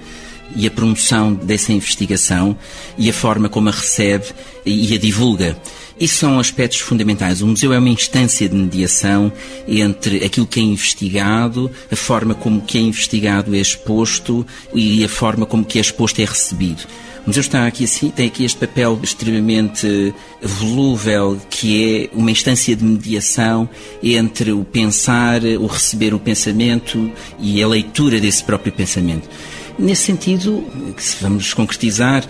e 0.56 0.68
a 0.68 0.72
promoção 0.72 1.34
dessa 1.34 1.74
investigação 1.74 2.58
e 2.98 3.10
a 3.10 3.14
forma 3.14 3.50
como 3.50 3.70
a 3.70 3.72
recebe 3.72 4.26
e 4.66 4.94
a 4.94 4.98
divulga. 4.98 5.58
Isso 6.00 6.16
são 6.16 6.40
aspectos 6.40 6.80
fundamentais. 6.80 7.42
O 7.42 7.48
museu 7.48 7.74
é 7.74 7.80
uma 7.80 7.90
instância 7.90 8.48
de 8.48 8.56
mediação 8.56 9.32
entre 9.68 10.24
aquilo 10.24 10.48
que 10.48 10.60
é 10.60 10.64
investigado, 10.64 11.70
a 11.92 11.96
forma 11.96 12.34
como 12.34 12.62
que 12.62 12.78
é 12.78 12.82
investigado 12.82 13.54
é 13.54 13.60
exposto 13.60 14.48
e 14.74 15.04
a 15.04 15.10
forma 15.10 15.46
como 15.46 15.66
que 15.66 15.78
é 15.78 15.82
exposto 15.82 16.22
é 16.22 16.26
recebido. 16.26 16.84
O 17.26 17.30
museu 17.30 17.42
está 17.42 17.68
aqui 17.68 17.84
assim, 17.84 18.10
tem 18.10 18.28
aqui 18.28 18.46
este 18.46 18.58
papel 18.58 18.98
extremamente 19.04 20.14
volúvel, 20.42 21.38
que 21.50 22.10
é 22.14 22.18
uma 22.18 22.32
instância 22.32 22.74
de 22.76 22.84
mediação 22.84 23.70
entre 24.02 24.54
o 24.54 24.64
pensar, 24.64 25.44
o 25.44 25.68
receber 25.68 26.14
o 26.14 26.20
pensamento 26.20 27.12
e 27.40 27.62
a 27.62 27.68
leitura 27.68 28.22
desse 28.22 28.42
próprio 28.42 28.72
pensamento. 28.72 29.28
Nesse 29.80 30.04
sentido, 30.04 30.68
se 30.98 31.16
vamos 31.24 31.54
concretizar, 31.54 32.24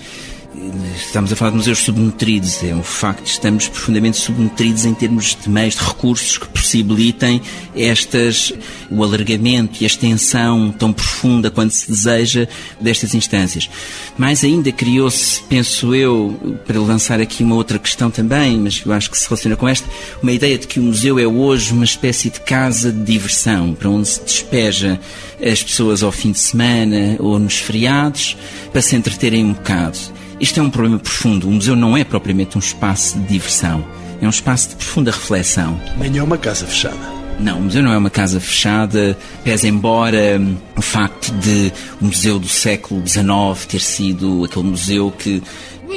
Estamos 0.96 1.32
a 1.32 1.36
falar 1.36 1.52
de 1.52 1.58
museus 1.58 1.80
subnutridos, 1.80 2.62
é 2.64 2.76
um 2.76 2.84
facto, 2.84 3.26
estamos 3.26 3.68
profundamente 3.68 4.18
subnutridos 4.18 4.84
em 4.86 4.94
termos 4.94 5.36
de 5.42 5.50
meios, 5.50 5.76
de 5.76 5.84
recursos 5.84 6.38
que 6.38 6.48
possibilitem 6.50 7.42
estas, 7.76 8.52
o 8.92 9.04
alargamento 9.04 9.82
e 9.82 9.86
a 9.86 9.88
extensão 9.88 10.72
tão 10.72 10.92
profunda 10.92 11.50
quando 11.50 11.72
se 11.72 11.90
deseja 11.90 12.48
destas 12.80 13.14
instâncias. 13.14 13.70
Mais 14.18 14.44
ainda 14.44 14.72
criou-se, 14.72 15.42
penso 15.44 15.96
eu, 15.96 16.38
para 16.68 16.80
lançar 16.80 17.22
aqui 17.22 17.42
uma 17.42 17.56
outra 17.56 17.80
questão 17.80 18.12
também, 18.12 18.58
mas 18.58 18.84
eu 18.86 18.92
acho 18.92 19.10
que 19.10 19.18
se 19.18 19.28
relaciona 19.28 19.56
com 19.56 19.68
esta, 19.68 19.88
uma 20.22 20.32
ideia 20.32 20.58
de 20.58 20.68
que 20.68 20.80
o 20.80 20.84
museu 20.84 21.18
é 21.18 21.26
hoje 21.26 21.72
uma 21.72 21.86
espécie 21.86 22.30
de 22.30 22.42
casa 22.42 22.92
de 22.92 23.04
diversão, 23.04 23.74
para 23.74 23.90
onde 23.90 24.10
se 24.10 24.22
despeja 24.24 25.00
as 25.42 25.64
pessoas 25.64 26.04
ao 26.04 26.12
fim 26.12 26.34
de 26.34 26.40
semana 26.40 27.16
ou 27.20 27.40
nos 27.40 27.58
feriados, 27.58 28.36
para 28.72 28.82
se 28.82 28.96
entreterem 28.96 29.46
um 29.46 29.54
bocado. 29.54 29.98
Isto 30.40 30.60
é 30.60 30.64
um 30.64 30.70
problema 30.70 30.98
profundo. 31.00 31.48
O 31.48 31.52
museu 31.52 31.76
não 31.76 31.98
é 31.98 32.04
propriamente 32.04 32.58
um 32.58 32.60
espaço 32.60 33.20
de 33.20 33.28
diversão, 33.28 33.86
é 34.22 34.26
um 34.26 34.30
espaço 34.30 34.70
de 34.70 34.76
profunda 34.76 35.12
reflexão. 35.12 35.80
Nem 35.98 36.18
é 36.18 36.24
uma 36.24 36.38
casa 36.38 36.66
fechada. 36.66 37.20
Não, 37.40 37.60
o 37.60 37.62
museu 37.62 37.82
não 37.82 37.94
é 37.94 37.98
uma 37.98 38.10
casa 38.10 38.40
fechada, 38.40 39.18
pese 39.46 39.68
embora 39.68 40.38
hum, 40.38 40.58
o 40.76 40.82
facto 40.82 41.32
de 41.40 41.72
o 42.02 42.06
museu 42.06 42.38
do 42.38 42.50
século 42.50 43.02
XIX 43.08 43.66
ter 43.66 43.80
sido 43.80 44.44
aquele 44.44 44.66
museu 44.66 45.10
que 45.10 45.42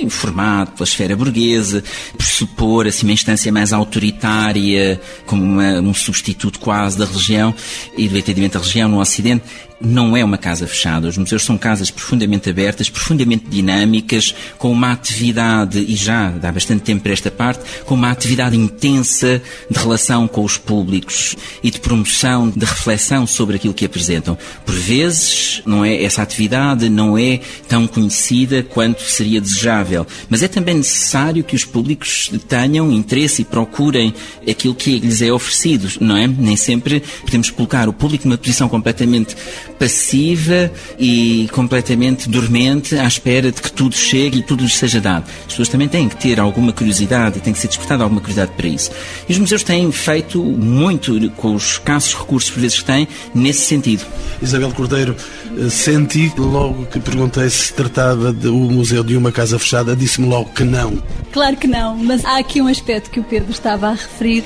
informado 0.00 0.72
pela 0.72 0.84
esfera 0.84 1.16
burguesa, 1.16 1.82
pressupor 2.16 2.86
assim, 2.86 3.06
uma 3.06 3.12
instância 3.12 3.52
mais 3.52 3.72
autoritária, 3.72 5.00
como 5.26 5.42
uma, 5.42 5.80
um 5.80 5.92
substituto 5.92 6.58
quase 6.60 6.96
da 6.96 7.04
religião 7.04 7.54
e 7.96 8.08
do 8.08 8.16
entendimento 8.16 8.54
da 8.54 8.60
religião 8.60 8.88
no 8.88 9.00
Ocidente 9.00 9.44
não 9.82 10.16
é 10.16 10.24
uma 10.24 10.38
casa 10.38 10.66
fechada. 10.66 11.08
Os 11.08 11.18
museus 11.18 11.44
são 11.44 11.58
casas 11.58 11.90
profundamente 11.90 12.48
abertas, 12.48 12.88
profundamente 12.88 13.46
dinâmicas, 13.48 14.34
com 14.58 14.70
uma 14.70 14.92
atividade, 14.92 15.78
e 15.78 15.96
já 15.96 16.30
dá 16.30 16.52
bastante 16.52 16.82
tempo 16.82 17.02
para 17.02 17.12
esta 17.12 17.30
parte, 17.30 17.60
com 17.84 17.94
uma 17.94 18.10
atividade 18.10 18.56
intensa 18.56 19.42
de 19.70 19.78
relação 19.78 20.28
com 20.28 20.44
os 20.44 20.56
públicos 20.56 21.36
e 21.62 21.70
de 21.70 21.80
promoção, 21.80 22.48
de 22.48 22.64
reflexão 22.64 23.26
sobre 23.26 23.56
aquilo 23.56 23.74
que 23.74 23.84
apresentam. 23.84 24.36
Por 24.64 24.74
vezes, 24.74 25.62
não 25.66 25.84
é 25.84 26.02
essa 26.02 26.22
atividade 26.22 26.88
não 26.88 27.16
é 27.16 27.40
tão 27.68 27.86
conhecida 27.86 28.62
quanto 28.62 29.02
seria 29.02 29.40
desejável, 29.40 30.06
mas 30.28 30.42
é 30.42 30.48
também 30.48 30.74
necessário 30.74 31.42
que 31.42 31.56
os 31.56 31.64
públicos 31.64 32.30
tenham 32.48 32.92
interesse 32.92 33.42
e 33.42 33.44
procurem 33.44 34.14
aquilo 34.48 34.74
que 34.74 34.98
lhes 34.98 35.22
é 35.22 35.32
oferecido, 35.32 35.88
não 36.00 36.16
é? 36.16 36.26
Nem 36.26 36.56
sempre 36.56 37.02
podemos 37.22 37.50
colocar 37.50 37.88
o 37.88 37.92
público 37.92 38.28
numa 38.28 38.38
posição 38.38 38.68
completamente 38.68 39.36
passiva 39.82 40.70
e 40.96 41.48
completamente 41.50 42.28
dormente 42.28 42.94
à 42.94 43.04
espera 43.04 43.50
de 43.50 43.60
que 43.60 43.72
tudo 43.72 43.96
chegue 43.96 44.38
e 44.38 44.42
tudo 44.42 44.62
lhes 44.62 44.76
seja 44.76 45.00
dado. 45.00 45.24
As 45.40 45.46
pessoas 45.46 45.68
também 45.68 45.88
têm 45.88 46.08
que 46.08 46.14
ter 46.14 46.38
alguma 46.38 46.72
curiosidade 46.72 47.38
e 47.38 47.40
têm 47.40 47.52
que 47.52 47.58
ser 47.58 47.66
despertada 47.66 48.04
alguma 48.04 48.20
curiosidade 48.20 48.52
para 48.56 48.68
isso. 48.68 48.92
E 49.28 49.32
os 49.32 49.38
museus 49.38 49.64
têm 49.64 49.90
feito 49.90 50.40
muito 50.40 51.28
com 51.32 51.56
os 51.56 51.72
escassos 51.72 52.14
recursos 52.14 52.48
por 52.48 52.60
vezes 52.60 52.78
que 52.78 52.84
têm 52.84 53.08
nesse 53.34 53.62
sentido. 53.62 54.06
Isabel 54.40 54.70
Cordeiro, 54.70 55.16
eh, 55.58 55.68
senti 55.68 56.32
logo 56.38 56.86
que 56.86 57.00
perguntei 57.00 57.50
se 57.50 57.72
tratava 57.72 58.32
do 58.32 58.54
museu 58.54 59.02
de 59.02 59.16
uma 59.16 59.32
casa 59.32 59.58
fechada, 59.58 59.96
disse-me 59.96 60.28
logo 60.28 60.50
que 60.50 60.62
não. 60.62 61.02
Claro 61.32 61.56
que 61.56 61.66
não, 61.66 61.96
mas 61.96 62.24
há 62.24 62.38
aqui 62.38 62.62
um 62.62 62.68
aspecto 62.68 63.10
que 63.10 63.18
o 63.18 63.24
Pedro 63.24 63.50
estava 63.50 63.88
a 63.88 63.92
referir 63.94 64.44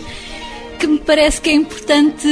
que 0.78 0.86
me 0.86 0.98
parece 0.98 1.40
que 1.40 1.50
é 1.50 1.54
importante 1.54 2.28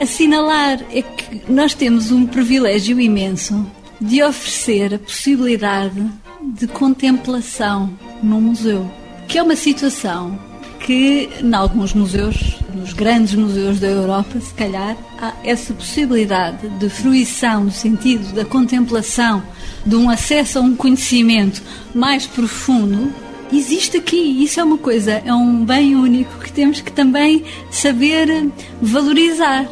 assinalar 0.00 0.80
é 0.92 1.02
que 1.02 1.42
nós 1.48 1.74
temos 1.74 2.10
um 2.10 2.26
privilégio 2.26 3.00
imenso 3.00 3.66
de 4.00 4.22
oferecer 4.22 4.94
a 4.94 4.98
possibilidade 4.98 6.04
de 6.42 6.66
contemplação 6.66 7.92
num 8.22 8.40
museu, 8.40 8.90
que 9.26 9.38
é 9.38 9.42
uma 9.42 9.56
situação 9.56 10.38
que, 10.80 11.30
em 11.40 11.54
alguns 11.54 11.94
museus, 11.94 12.58
nos 12.74 12.92
grandes 12.92 13.34
museus 13.34 13.80
da 13.80 13.86
Europa, 13.86 14.38
se 14.38 14.52
calhar, 14.52 14.96
há 15.18 15.32
essa 15.42 15.72
possibilidade 15.72 16.68
de 16.68 16.90
fruição 16.90 17.64
no 17.64 17.72
sentido 17.72 18.34
da 18.34 18.44
contemplação, 18.44 19.42
de 19.86 19.96
um 19.96 20.10
acesso 20.10 20.58
a 20.58 20.62
um 20.62 20.76
conhecimento 20.76 21.62
mais 21.94 22.26
profundo 22.26 23.12
existe 23.52 23.96
aqui. 23.96 24.42
Isso 24.42 24.60
é 24.60 24.64
uma 24.64 24.78
coisa, 24.78 25.12
é 25.24 25.32
um 25.32 25.64
bem 25.64 25.94
único 25.94 26.38
que 26.38 26.52
temos 26.52 26.80
que 26.80 26.92
também 26.92 27.44
saber 27.70 28.50
valorizar. 28.80 29.68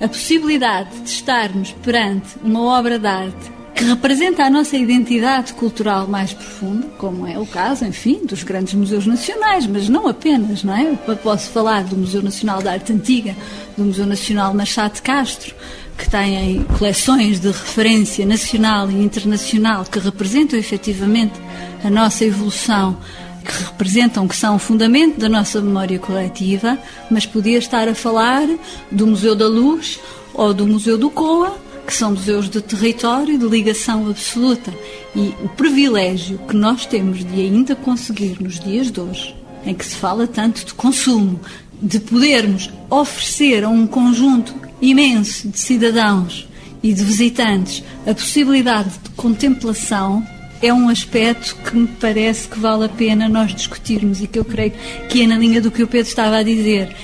A 0.00 0.08
possibilidade 0.08 0.90
de 1.00 1.08
estarmos 1.08 1.72
perante 1.82 2.36
uma 2.42 2.60
obra 2.60 2.98
de 2.98 3.06
arte 3.06 3.54
que 3.74 3.84
representa 3.84 4.44
a 4.44 4.50
nossa 4.50 4.76
identidade 4.76 5.52
cultural 5.54 6.06
mais 6.06 6.32
profunda, 6.32 6.86
como 6.96 7.26
é 7.26 7.38
o 7.38 7.46
caso, 7.46 7.84
enfim, 7.84 8.20
dos 8.24 8.44
grandes 8.44 8.74
museus 8.74 9.04
nacionais, 9.04 9.66
mas 9.66 9.88
não 9.88 10.06
apenas, 10.06 10.62
não 10.62 10.76
é? 10.76 10.96
Eu 11.06 11.16
posso 11.16 11.50
falar 11.50 11.82
do 11.84 11.96
Museu 11.96 12.22
Nacional 12.22 12.62
da 12.62 12.72
Arte 12.72 12.92
Antiga, 12.92 13.36
do 13.76 13.84
Museu 13.84 14.06
Nacional 14.06 14.54
Machado 14.54 14.94
de 14.94 15.02
Castro, 15.02 15.54
que 15.96 16.08
têm 16.10 16.64
coleções 16.78 17.40
de 17.40 17.48
referência 17.48 18.26
nacional 18.26 18.90
e 18.90 18.94
internacional 18.94 19.84
que 19.84 19.98
representam 19.98 20.58
efetivamente 20.58 21.34
a 21.82 21.90
nossa 21.90 22.24
evolução, 22.24 22.96
que 23.44 23.64
representam, 23.64 24.26
que 24.26 24.34
são 24.34 24.56
o 24.56 24.58
fundamento 24.58 25.18
da 25.18 25.28
nossa 25.28 25.60
memória 25.60 25.98
coletiva, 25.98 26.78
mas 27.10 27.26
podia 27.26 27.58
estar 27.58 27.88
a 27.88 27.94
falar 27.94 28.48
do 28.90 29.06
Museu 29.06 29.34
da 29.34 29.46
Luz 29.46 30.00
ou 30.32 30.52
do 30.52 30.66
Museu 30.66 30.98
do 30.98 31.10
Coa, 31.10 31.56
que 31.86 31.94
são 31.94 32.12
museus 32.12 32.48
de 32.48 32.62
território 32.62 33.38
de 33.38 33.46
ligação 33.46 34.08
absoluta. 34.08 34.72
E 35.14 35.34
o 35.42 35.48
privilégio 35.50 36.38
que 36.48 36.56
nós 36.56 36.86
temos 36.86 37.24
de 37.24 37.40
ainda 37.40 37.76
conseguir 37.76 38.38
nos 38.40 38.58
dias 38.58 38.90
de 38.90 39.00
hoje, 39.00 39.36
em 39.66 39.74
que 39.74 39.84
se 39.84 39.94
fala 39.94 40.26
tanto 40.26 40.64
de 40.64 40.74
consumo, 40.74 41.40
de 41.80 42.00
podermos 42.00 42.70
oferecer 42.88 43.64
a 43.64 43.68
um 43.68 43.86
conjunto 43.86 44.54
imenso 44.90 45.48
de 45.48 45.58
cidadãos 45.58 46.48
e 46.82 46.92
de 46.92 47.02
visitantes 47.02 47.82
a 48.06 48.14
possibilidade 48.14 48.90
de 49.02 49.10
contemplação 49.10 50.24
é 50.60 50.72
um 50.72 50.88
aspecto 50.88 51.56
que 51.56 51.76
me 51.76 51.86
parece 51.86 52.48
que 52.48 52.58
vale 52.58 52.84
a 52.84 52.88
pena 52.88 53.28
nós 53.28 53.54
discutirmos 53.54 54.22
e 54.22 54.26
que 54.26 54.38
eu 54.38 54.44
creio 54.44 54.72
que 55.08 55.22
é 55.22 55.26
na 55.26 55.38
linha 55.38 55.60
do 55.60 55.70
que 55.70 55.82
o 55.82 55.86
Pedro 55.86 56.08
estava 56.08 56.36
a 56.36 56.42
dizer. 56.42 56.94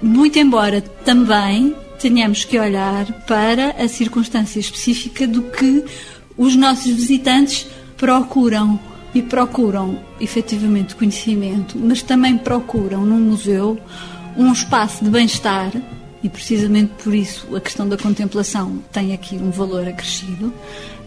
Muito 0.00 0.38
embora 0.38 0.80
também 0.80 1.74
tenhamos 1.98 2.44
que 2.44 2.58
olhar 2.58 3.06
para 3.26 3.70
a 3.70 3.88
circunstância 3.88 4.60
específica 4.60 5.26
do 5.26 5.42
que 5.42 5.84
os 6.36 6.54
nossos 6.54 6.92
visitantes 6.92 7.66
procuram. 7.96 8.78
E 9.14 9.22
procuram 9.22 9.98
efetivamente 10.20 10.94
conhecimento, 10.94 11.78
mas 11.78 12.02
também 12.02 12.36
procuram 12.36 13.06
num 13.06 13.18
museu 13.18 13.80
um 14.36 14.52
espaço 14.52 15.02
de 15.02 15.10
bem-estar, 15.10 15.72
e 16.22 16.28
precisamente 16.28 16.92
por 17.02 17.14
isso 17.14 17.54
a 17.54 17.60
questão 17.60 17.88
da 17.88 17.96
contemplação 17.96 18.82
tem 18.92 19.12
aqui 19.12 19.36
um 19.36 19.50
valor 19.50 19.86
acrescido, 19.86 20.52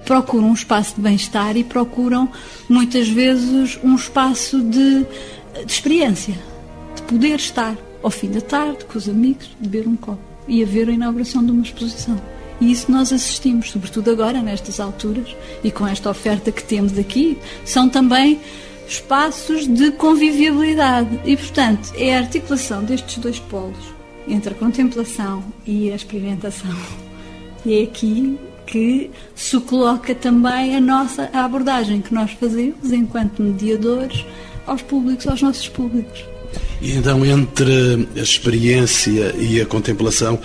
procuram 0.05 0.49
um 0.49 0.53
espaço 0.53 0.95
de 0.95 1.01
bem-estar 1.01 1.55
e 1.57 1.63
procuram 1.63 2.29
muitas 2.69 3.07
vezes 3.07 3.79
um 3.83 3.95
espaço 3.95 4.61
de, 4.61 5.05
de 5.65 5.71
experiência, 5.71 6.35
de 6.95 7.01
poder 7.03 7.35
estar 7.35 7.75
ao 8.03 8.09
fim 8.09 8.29
da 8.29 8.41
tarde 8.41 8.85
com 8.85 8.97
os 8.97 9.07
amigos, 9.07 9.49
beber 9.59 9.87
um 9.87 9.95
copo 9.95 10.19
e 10.47 10.63
haver 10.63 10.89
a 10.89 10.91
inauguração 10.91 11.43
de 11.43 11.51
uma 11.51 11.61
exposição. 11.61 12.19
E 12.59 12.71
isso 12.71 12.91
nós 12.91 13.11
assistimos, 13.11 13.71
sobretudo 13.71 14.11
agora, 14.11 14.41
nestas 14.41 14.79
alturas, 14.79 15.35
e 15.63 15.71
com 15.71 15.87
esta 15.87 16.09
oferta 16.09 16.51
que 16.51 16.63
temos 16.63 16.97
aqui, 16.97 17.37
são 17.65 17.89
também 17.89 18.39
espaços 18.87 19.67
de 19.67 19.91
convivialidade. 19.91 21.19
E, 21.25 21.35
portanto, 21.35 21.91
é 21.95 22.15
a 22.15 22.19
articulação 22.19 22.83
destes 22.83 23.17
dois 23.17 23.39
polos, 23.39 23.93
entre 24.27 24.53
a 24.53 24.55
contemplação 24.55 25.43
e 25.65 25.91
a 25.91 25.95
experimentação. 25.95 26.75
E 27.65 27.79
é 27.79 27.83
aqui 27.83 28.37
que 28.65 29.11
se 29.35 29.59
coloca 29.61 30.15
também 30.15 30.75
a 30.75 30.81
nossa 30.81 31.29
a 31.33 31.43
abordagem 31.43 32.01
que 32.01 32.13
nós 32.13 32.31
fazemos 32.31 32.91
enquanto 32.91 33.41
mediadores 33.41 34.25
aos 34.65 34.81
públicos, 34.81 35.27
aos 35.27 35.41
nossos 35.41 35.67
públicos. 35.67 36.23
E 36.81 36.93
então, 36.93 37.25
entre 37.25 38.07
a 38.15 38.19
experiência 38.19 39.35
e 39.37 39.61
a 39.61 39.65
contemplação, 39.65 40.39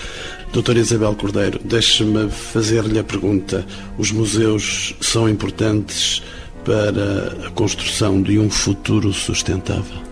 doutora 0.53 0.79
Isabel 0.79 1.15
Cordeiro, 1.15 1.61
deixe-me 1.65 2.29
fazer-lhe 2.29 2.99
a 2.99 3.05
pergunta: 3.05 3.67
os 3.97 4.11
museus 4.13 4.95
são 5.01 5.29
importantes 5.29 6.23
para 6.65 7.47
a 7.47 7.51
construção 7.51 8.21
de 8.21 8.39
um 8.39 8.51
futuro 8.51 9.13
sustentável? 9.13 10.06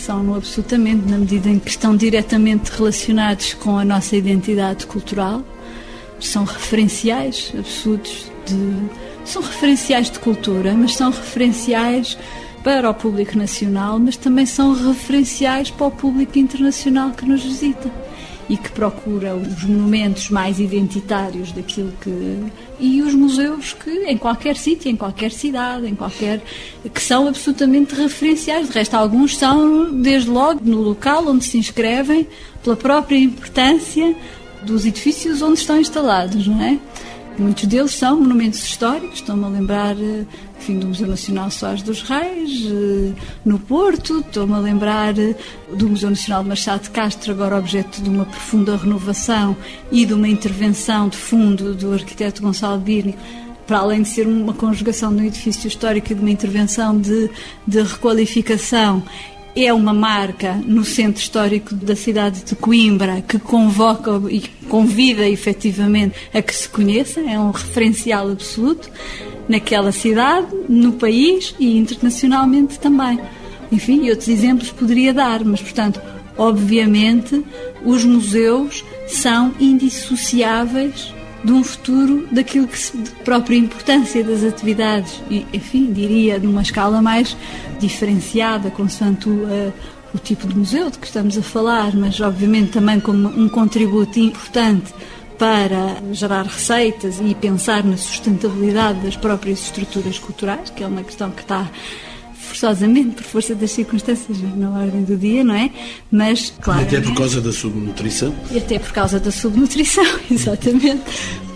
São 0.00 0.34
absolutamente, 0.34 1.10
na 1.10 1.18
medida 1.18 1.50
em 1.50 1.58
que 1.58 1.68
estão 1.68 1.94
diretamente 1.94 2.70
relacionados 2.70 3.52
com 3.54 3.76
a 3.76 3.84
nossa 3.84 4.16
identidade 4.16 4.86
cultural 4.86 5.44
são 6.18 6.44
referenciais 6.44 7.52
absolutos 7.56 8.30
de. 8.46 9.00
São 9.24 9.42
referenciais 9.42 10.10
de 10.10 10.18
cultura, 10.18 10.72
mas 10.74 10.96
são 10.96 11.10
referenciais 11.10 12.16
para 12.64 12.90
o 12.90 12.94
público 12.94 13.36
nacional, 13.36 13.98
mas 13.98 14.16
também 14.16 14.46
são 14.46 14.72
referenciais 14.72 15.70
para 15.70 15.86
o 15.86 15.90
público 15.90 16.38
internacional 16.38 17.10
que 17.10 17.26
nos 17.26 17.42
visita. 17.42 17.90
E 18.50 18.56
que 18.56 18.68
procura 18.72 19.36
os 19.36 19.62
monumentos 19.62 20.28
mais 20.28 20.58
identitários 20.58 21.52
daquilo 21.52 21.92
que. 22.00 22.42
e 22.80 23.00
os 23.00 23.14
museus 23.14 23.72
que, 23.72 24.06
em 24.06 24.18
qualquer 24.18 24.56
sítio, 24.56 24.90
em 24.90 24.96
qualquer 24.96 25.30
cidade, 25.30 25.86
em 25.86 25.94
qualquer. 25.94 26.42
que 26.92 27.00
são 27.00 27.28
absolutamente 27.28 27.94
referenciais. 27.94 28.68
De 28.68 28.74
resto, 28.74 28.94
alguns 28.94 29.36
são, 29.36 29.94
desde 29.94 30.28
logo, 30.28 30.60
no 30.64 30.82
local 30.82 31.28
onde 31.28 31.44
se 31.44 31.58
inscrevem, 31.58 32.26
pela 32.60 32.74
própria 32.74 33.18
importância 33.18 34.16
dos 34.64 34.84
edifícios 34.84 35.40
onde 35.42 35.60
estão 35.60 35.78
instalados, 35.80 36.48
não 36.48 36.60
é? 36.60 36.76
Muitos 37.38 37.64
deles 37.64 37.92
são 37.92 38.20
monumentos 38.20 38.62
históricos, 38.62 39.20
estou-me 39.20 39.44
a 39.44 39.48
lembrar 39.48 39.96
eh, 39.98 40.26
enfim, 40.58 40.78
do 40.78 40.88
Museu 40.88 41.06
Nacional 41.06 41.50
Soares 41.50 41.82
dos 41.82 42.02
Reis, 42.02 42.66
eh, 42.66 43.12
no 43.44 43.58
Porto, 43.58 44.20
estou-me 44.20 44.52
a 44.52 44.58
lembrar 44.58 45.18
eh, 45.18 45.34
do 45.74 45.88
Museu 45.88 46.10
Nacional 46.10 46.42
de 46.42 46.50
Machado 46.50 46.82
de 46.82 46.90
Castro, 46.90 47.32
agora 47.32 47.56
objeto 47.56 48.02
de 48.02 48.10
uma 48.10 48.26
profunda 48.26 48.76
renovação 48.76 49.56
e 49.90 50.04
de 50.04 50.12
uma 50.12 50.28
intervenção 50.28 51.08
de 51.08 51.16
fundo 51.16 51.74
do 51.74 51.92
arquiteto 51.94 52.42
Gonçalo 52.42 52.78
Birni 52.78 53.16
para 53.66 53.78
além 53.78 54.02
de 54.02 54.08
ser 54.08 54.26
uma 54.26 54.52
conjugação 54.52 55.14
de 55.14 55.22
um 55.22 55.24
edifício 55.24 55.68
histórico 55.68 56.10
e 56.10 56.14
de 56.16 56.20
uma 56.20 56.30
intervenção 56.30 57.00
de, 57.00 57.30
de 57.64 57.80
requalificação, 57.80 59.00
é 59.54 59.72
uma 59.72 59.92
marca 59.92 60.54
no 60.64 60.84
centro 60.84 61.20
histórico 61.20 61.74
da 61.74 61.96
cidade 61.96 62.44
de 62.44 62.54
Coimbra 62.54 63.22
que 63.22 63.38
convoca 63.38 64.10
e 64.30 64.40
convida 64.68 65.28
efetivamente 65.28 66.14
a 66.32 66.40
que 66.40 66.54
se 66.54 66.68
conheça, 66.68 67.20
é 67.20 67.38
um 67.38 67.50
referencial 67.50 68.30
absoluto 68.30 68.90
naquela 69.48 69.92
cidade, 69.92 70.46
no 70.68 70.92
país 70.92 71.54
e 71.58 71.76
internacionalmente 71.76 72.78
também. 72.78 73.18
Enfim, 73.72 74.08
outros 74.08 74.28
exemplos 74.28 74.70
poderia 74.70 75.12
dar, 75.12 75.44
mas 75.44 75.60
portanto, 75.60 76.00
obviamente, 76.36 77.44
os 77.84 78.04
museus 78.04 78.84
são 79.06 79.52
indissociáveis 79.58 81.12
de 81.44 81.52
um 81.52 81.64
futuro 81.64 82.28
daquilo 82.30 82.68
que 82.68 82.78
se, 82.78 82.96
de 82.96 83.10
própria 83.24 83.56
importância 83.56 84.22
das 84.22 84.44
atividades 84.44 85.22
e, 85.30 85.46
enfim, 85.52 85.92
diria 85.92 86.38
de 86.38 86.46
uma 86.46 86.62
escala 86.62 87.00
mais 87.00 87.36
diferenciada, 87.78 88.70
consoante 88.70 89.28
o, 89.28 89.44
uh, 89.44 89.72
o 90.14 90.18
tipo 90.18 90.46
de 90.46 90.56
museu 90.56 90.90
de 90.90 90.98
que 90.98 91.06
estamos 91.06 91.38
a 91.38 91.42
falar, 91.42 91.94
mas 91.94 92.20
obviamente 92.20 92.72
também 92.72 93.00
como 93.00 93.28
um 93.28 93.48
contributo 93.48 94.18
importante 94.18 94.92
para 95.38 95.96
gerar 96.12 96.44
receitas 96.44 97.18
e 97.24 97.34
pensar 97.34 97.82
na 97.82 97.96
sustentabilidade 97.96 99.00
das 99.00 99.16
próprias 99.16 99.60
estruturas 99.60 100.18
culturais, 100.18 100.68
que 100.68 100.84
é 100.84 100.86
uma 100.86 101.02
questão 101.02 101.30
que 101.30 101.40
está 101.40 101.70
forçosamente, 102.60 103.16
por 103.16 103.24
força 103.24 103.54
das 103.54 103.70
circunstâncias, 103.70 104.38
na 104.56 104.70
ordem 104.70 105.02
do 105.02 105.16
dia, 105.16 105.42
não 105.42 105.54
é? 105.54 105.70
Mas, 106.12 106.52
claro. 106.60 106.82
Até 106.82 107.00
por 107.00 107.14
causa 107.14 107.40
da 107.40 107.52
subnutrição? 107.52 108.34
E 108.50 108.58
até 108.58 108.78
por 108.78 108.92
causa 108.92 109.18
da 109.18 109.30
subnutrição, 109.30 110.04
exatamente. 110.30 111.02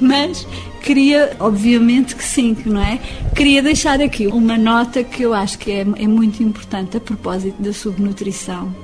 Mas 0.00 0.46
queria, 0.82 1.36
obviamente 1.38 2.16
que 2.16 2.24
sim, 2.24 2.56
não 2.64 2.80
é? 2.80 2.98
Queria 3.36 3.62
deixar 3.62 4.00
aqui 4.00 4.26
uma 4.26 4.56
nota 4.56 5.04
que 5.04 5.22
eu 5.22 5.34
acho 5.34 5.58
que 5.58 5.70
é, 5.70 5.80
é 5.80 6.06
muito 6.06 6.42
importante 6.42 6.96
a 6.96 7.00
propósito 7.00 7.62
da 7.62 7.72
subnutrição 7.72 8.74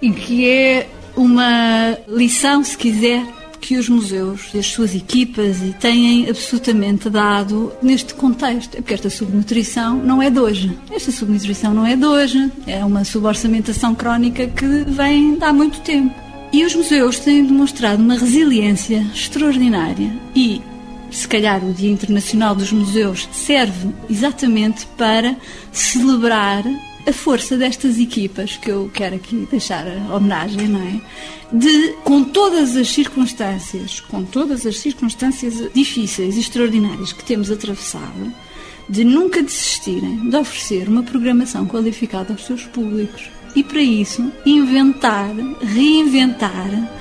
e 0.00 0.10
que 0.10 0.48
é 0.48 0.88
uma 1.16 1.98
lição, 2.06 2.62
se 2.62 2.78
quiser, 2.78 3.26
que 3.60 3.76
os 3.76 3.88
museus 3.88 4.50
e 4.54 4.58
as 4.58 4.66
suas 4.66 4.94
equipas 4.94 5.58
têm 5.80 6.28
absolutamente 6.28 7.10
dado 7.10 7.72
neste 7.82 8.14
contexto. 8.14 8.76
É 8.76 8.80
porque 8.80 8.94
esta 8.94 9.10
subnutrição 9.10 9.98
não 9.98 10.22
é 10.22 10.30
de 10.30 10.38
hoje. 10.38 10.78
Esta 10.90 11.10
subnutrição 11.10 11.74
não 11.74 11.86
é 11.86 11.96
de 11.96 12.06
hoje. 12.06 12.50
É 12.66 12.84
uma 12.84 13.04
suborçamentação 13.04 13.94
crónica 13.94 14.46
que 14.46 14.84
vem 14.86 15.36
de 15.36 15.44
há 15.44 15.52
muito 15.52 15.80
tempo. 15.80 16.14
E 16.52 16.64
os 16.64 16.74
museus 16.74 17.18
têm 17.18 17.44
demonstrado 17.44 18.02
uma 18.02 18.14
resiliência 18.14 19.06
extraordinária 19.14 20.10
e 20.34 20.62
se 21.10 21.26
calhar 21.26 21.64
o 21.64 21.72
Dia 21.72 21.90
Internacional 21.90 22.54
dos 22.54 22.72
Museus 22.72 23.28
serve 23.32 23.90
exatamente 24.08 24.86
para 24.96 25.36
celebrar 25.72 26.64
a 27.08 27.12
força 27.12 27.56
destas 27.56 27.98
equipas, 27.98 28.58
que 28.58 28.70
eu 28.70 28.90
quero 28.92 29.16
aqui 29.16 29.48
deixar 29.50 29.86
a 29.86 30.14
homenagem, 30.14 30.68
não 30.68 30.82
é? 30.82 31.00
De, 31.50 31.94
com 32.04 32.22
todas 32.22 32.76
as 32.76 32.88
circunstâncias, 32.88 34.00
com 34.00 34.22
todas 34.22 34.66
as 34.66 34.78
circunstâncias 34.78 35.72
difíceis 35.72 36.36
e 36.36 36.40
extraordinárias 36.40 37.12
que 37.12 37.24
temos 37.24 37.50
atravessado, 37.50 38.32
de 38.86 39.04
nunca 39.04 39.42
desistirem 39.42 40.28
de 40.28 40.36
oferecer 40.36 40.86
uma 40.88 41.02
programação 41.02 41.66
qualificada 41.66 42.34
aos 42.34 42.44
seus 42.44 42.64
públicos. 42.64 43.30
E 43.56 43.62
para 43.62 43.80
isso, 43.80 44.30
inventar, 44.44 45.34
reinventar, 45.62 46.92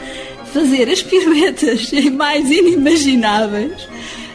fazer 0.53 0.89
as 0.89 1.03
piruetas 1.03 1.91
mais 2.15 2.49
inimagináveis 2.49 3.87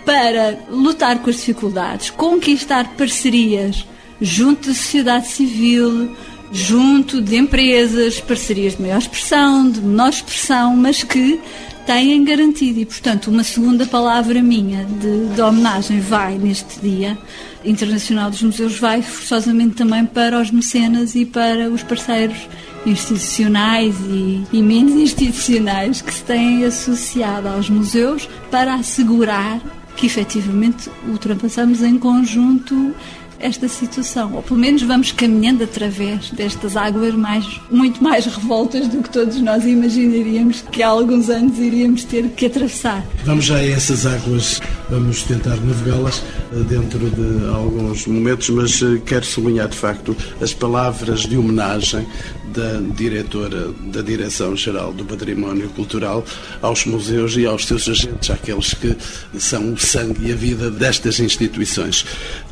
para 0.04 0.58
lutar 0.68 1.18
com 1.20 1.30
as 1.30 1.37
dificuldades, 1.37 2.11
conquistar 2.11 2.94
parcerias 2.96 3.87
junto 4.22 4.68
da 4.68 4.74
sociedade 4.74 5.28
civil, 5.28 6.16
junto 6.52 7.20
de 7.20 7.37
empresas, 7.37 8.20
parcerias 8.20 8.76
de 8.76 8.82
maior 8.82 8.98
expressão, 8.98 9.70
de 9.70 9.80
menor 9.80 10.11
expressão, 10.11 10.76
mas 10.76 11.02
que 11.02 11.40
têm 11.87 12.24
garantido. 12.24 12.80
E, 12.80 12.87
portanto, 12.87 13.28
uma 13.28 13.42
segunda 13.42 13.85
palavra 13.87 14.40
minha 14.42 14.85
de, 14.85 15.35
de, 15.35 15.40
homenagem 15.40 16.00
vai 16.00 16.38
neste 16.38 16.80
Dia 16.80 17.18
Internacional 17.64 18.30
dos 18.30 18.42
Museus, 18.42 18.78
vai 18.78 19.02
forçosamente 19.02 19.74
também 19.74 20.04
para 20.04 20.40
os 20.40 20.50
mecenas 20.50 21.14
e 21.14 21.24
para 21.24 21.68
os 21.68 21.82
parceiros 21.82 22.38
institucionais 22.85 23.94
e, 24.08 24.42
e 24.52 24.62
menos 24.62 24.94
institucionais 24.94 26.02
que 26.02 26.12
se 26.12 26.22
têm 26.22 26.64
associado 26.64 27.48
aos 27.48 27.70
museus 27.70 28.28
para 28.50 28.74
assegurar 28.74 29.61
que 29.96 30.06
efetivamente 30.06 30.90
ultrapassamos 31.06 31.82
em 31.82 31.98
conjunto 31.98 32.94
esta 33.42 33.68
situação, 33.68 34.35
ou 34.35 34.42
pelo 34.42 34.59
menos 34.59 34.83
vamos 34.83 35.12
caminhando 35.12 35.64
através 35.64 36.31
destas 36.31 36.76
águas 36.76 37.14
mais, 37.14 37.44
muito 37.70 38.02
mais 38.02 38.24
revoltas 38.24 38.88
do 38.88 39.02
que 39.02 39.11
todos 39.11 39.40
nós 39.40 39.66
imaginaríamos 39.66 40.62
que 40.70 40.83
há 40.83 40.88
alguns 40.88 41.28
anos 41.28 41.59
iríamos 41.59 42.05
ter 42.05 42.28
que 42.31 42.46
atravessar. 42.46 43.05
Vamos 43.24 43.44
já 43.44 43.57
a 43.57 43.66
essas 43.66 44.07
águas, 44.07 44.61
vamos 44.88 45.22
tentar 45.24 45.57
navegá-las 45.57 46.22
eh, 46.52 46.61
dentro 46.68 47.11
de 47.11 47.48
alguns 47.48 48.07
momentos, 48.07 48.48
mas 48.50 48.81
eh, 48.81 49.00
quero 49.05 49.26
sublinhar 49.26 49.68
de 49.68 49.76
facto 49.76 50.16
as 50.40 50.55
palavras 50.55 51.20
de 51.20 51.37
homenagem 51.37 52.07
da 52.53 52.81
diretora 52.95 53.73
da 53.87 54.03
Direção-Geral 54.03 54.93
do 54.93 55.05
Património 55.05 55.69
Cultural 55.71 56.25
aos 56.61 56.85
museus 56.85 57.37
e 57.37 57.47
aos 57.47 57.67
seus 57.67 57.88
agentes, 57.88 58.31
àqueles 58.31 58.75
que 58.75 58.97
são 59.38 59.73
o 59.73 59.79
sangue 59.79 60.29
e 60.29 60.33
a 60.33 60.37
vida 60.37 60.71
destas 60.71 61.19
instituições. 61.19 62.05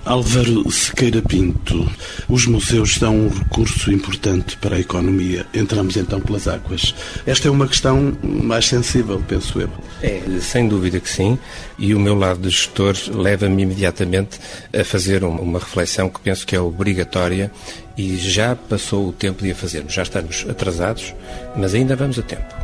Álvaro 0.04 0.70
Sequeira 0.70 1.20
Pinto, 1.20 1.86
os 2.28 2.46
museus 2.46 2.94
são 2.94 3.26
um 3.26 3.28
recurso 3.28 3.92
importante 3.92 4.56
para 4.56 4.76
a 4.76 4.80
economia. 4.80 5.46
Entramos 5.52 5.96
então 5.96 6.20
pelas 6.20 6.48
águas. 6.48 6.94
Esta 7.26 7.48
é 7.48 7.50
uma 7.50 7.68
questão 7.68 8.16
mais 8.22 8.66
sensível, 8.66 9.22
penso 9.28 9.60
eu. 9.60 9.70
É, 10.02 10.22
sem 10.40 10.66
dúvida 10.66 10.98
que 10.98 11.08
sim, 11.08 11.38
e 11.78 11.94
o 11.94 12.00
meu 12.00 12.14
lado 12.14 12.40
de 12.40 12.48
gestor 12.48 12.96
leva-me 13.12 13.62
imediatamente 13.62 14.40
a 14.74 14.82
fazer 14.82 15.22
uma 15.22 15.58
reflexão 15.58 16.08
que 16.08 16.20
penso 16.20 16.46
que 16.46 16.56
é 16.56 16.60
obrigatória 16.60 17.52
e 18.00 18.16
já 18.16 18.56
passou 18.56 19.08
o 19.08 19.12
tempo 19.12 19.42
de 19.42 19.50
a 19.50 19.54
fazermos. 19.54 19.92
Já 19.92 20.02
estamos 20.02 20.46
atrasados, 20.48 21.14
mas 21.54 21.74
ainda 21.74 21.94
vamos 21.94 22.18
a 22.18 22.22
tempo. 22.22 22.54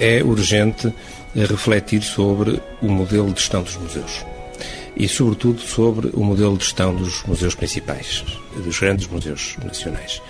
É 0.00 0.20
urgente 0.20 0.92
refletir 1.32 2.02
sobre 2.02 2.60
o 2.82 2.88
modelo 2.88 3.32
de 3.32 3.38
gestão 3.40 3.62
dos 3.62 3.76
museus 3.76 4.24
e, 4.96 5.06
sobretudo, 5.06 5.60
sobre 5.60 6.10
o 6.12 6.24
modelo 6.24 6.58
de 6.58 6.64
gestão 6.64 6.92
dos 6.92 7.22
museus 7.22 7.54
principais, 7.54 8.24
dos 8.56 8.80
grandes 8.80 9.06
museus 9.06 9.56
nacionais. 9.64 10.20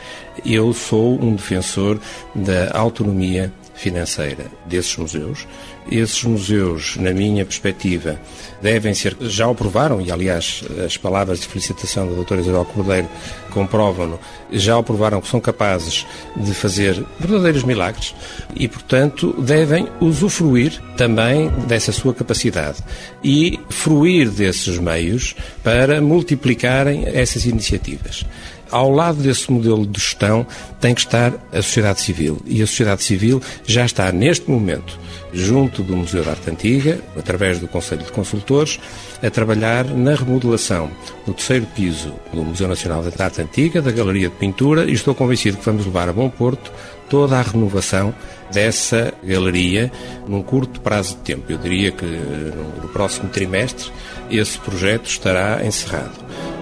Eu 0.45 0.75
sou 0.75 1.19
um 1.23 1.37
defensor 1.37 1.99
da 2.35 2.71
autonomia 2.77 3.51
financeira 3.75 4.45
desses 4.67 4.95
museus. 4.99 5.47
Esses 5.91 6.23
museus, 6.25 6.97
na 6.97 7.13
minha 7.13 7.45
perspectiva, 7.45 8.21
devem 8.63 8.95
ser, 8.95 9.17
já 9.21 9.49
o 9.49 9.55
provaram, 9.55 10.01
e 10.01 10.11
aliás 10.11 10.63
as 10.85 10.97
palavras 10.97 11.41
de 11.41 11.47
felicitação 11.47 12.09
da 12.09 12.15
doutora 12.15 12.41
Isabel 12.41 12.65
Cordeiro 12.65 13.09
comprovam-no, 13.51 14.19
já 14.53 14.79
o 14.79 14.83
provaram 14.83 15.21
que 15.21 15.29
são 15.29 15.41
capazes 15.41 16.07
de 16.37 16.55
fazer 16.55 17.05
verdadeiros 17.19 17.65
milagres 17.65 18.15
e, 18.55 18.69
portanto, 18.69 19.35
devem 19.39 19.89
usufruir 20.01 20.81
também 20.97 21.49
dessa 21.67 21.93
sua 21.93 22.15
capacidade 22.15 22.79
e 23.25 23.59
fruir 23.69 24.31
desses 24.31 24.79
meios 24.79 25.35
para 25.65 26.01
multiplicarem 26.01 27.07
essas 27.07 27.45
iniciativas. 27.47 28.25
Ao 28.71 28.89
lado 28.89 29.21
desse 29.21 29.51
modelo 29.51 29.85
de 29.85 29.99
gestão 29.99 30.47
tem 30.81 30.95
que 30.95 31.01
estar 31.01 31.33
a 31.53 31.57
sociedade 31.57 32.01
civil. 32.01 32.41
E 32.47 32.63
a 32.63 32.67
sociedade 32.67 33.03
civil 33.03 33.43
já 33.67 33.85
está, 33.85 34.13
neste 34.13 34.49
momento, 34.49 34.97
junto 35.33 35.83
do 35.83 35.97
Museu 35.97 36.25
da 36.25 36.33
Arte 36.33 36.51
Antiga, 36.51 37.01
através 37.17 37.59
do 37.59 37.69
Conselho 37.69 38.03
de 38.03 38.13
Consultores, 38.13 38.79
a 39.23 39.31
trabalhar 39.31 39.85
na 39.85 40.15
remodelação 40.15 40.91
do 41.27 41.33
terceiro 41.33 41.67
piso 41.75 42.15
do 42.33 42.45
Museu 42.45 42.69
Nacional 42.69 43.03
da 43.03 43.25
Arte 43.25 43.43
Antiga, 43.43 43.83
da 43.83 43.91
Galeria 43.91 44.29
de 44.29 44.37
Pintura, 44.37 44.85
e 44.85 44.93
estou 44.93 45.15
convencido 45.15 45.59
que 45.59 45.65
vamos 45.65 45.87
levar 45.87 46.09
a 46.09 46.13
bom 46.13 46.29
porto 46.29 46.73
toda 47.09 47.37
a 47.39 47.43
renovação 47.43 48.15
dessa 48.53 49.13
galeria 49.23 49.91
num 50.27 50.43
curto 50.43 50.81
prazo 50.81 51.17
de 51.17 51.23
tempo. 51.23 51.51
Eu 51.51 51.59
diria 51.59 51.91
que 51.91 52.05
no 52.05 52.89
próximo 52.89 53.29
trimestre 53.29 53.91
esse 54.31 54.59
projeto 54.59 55.07
estará 55.07 55.65
encerrado. 55.65 56.13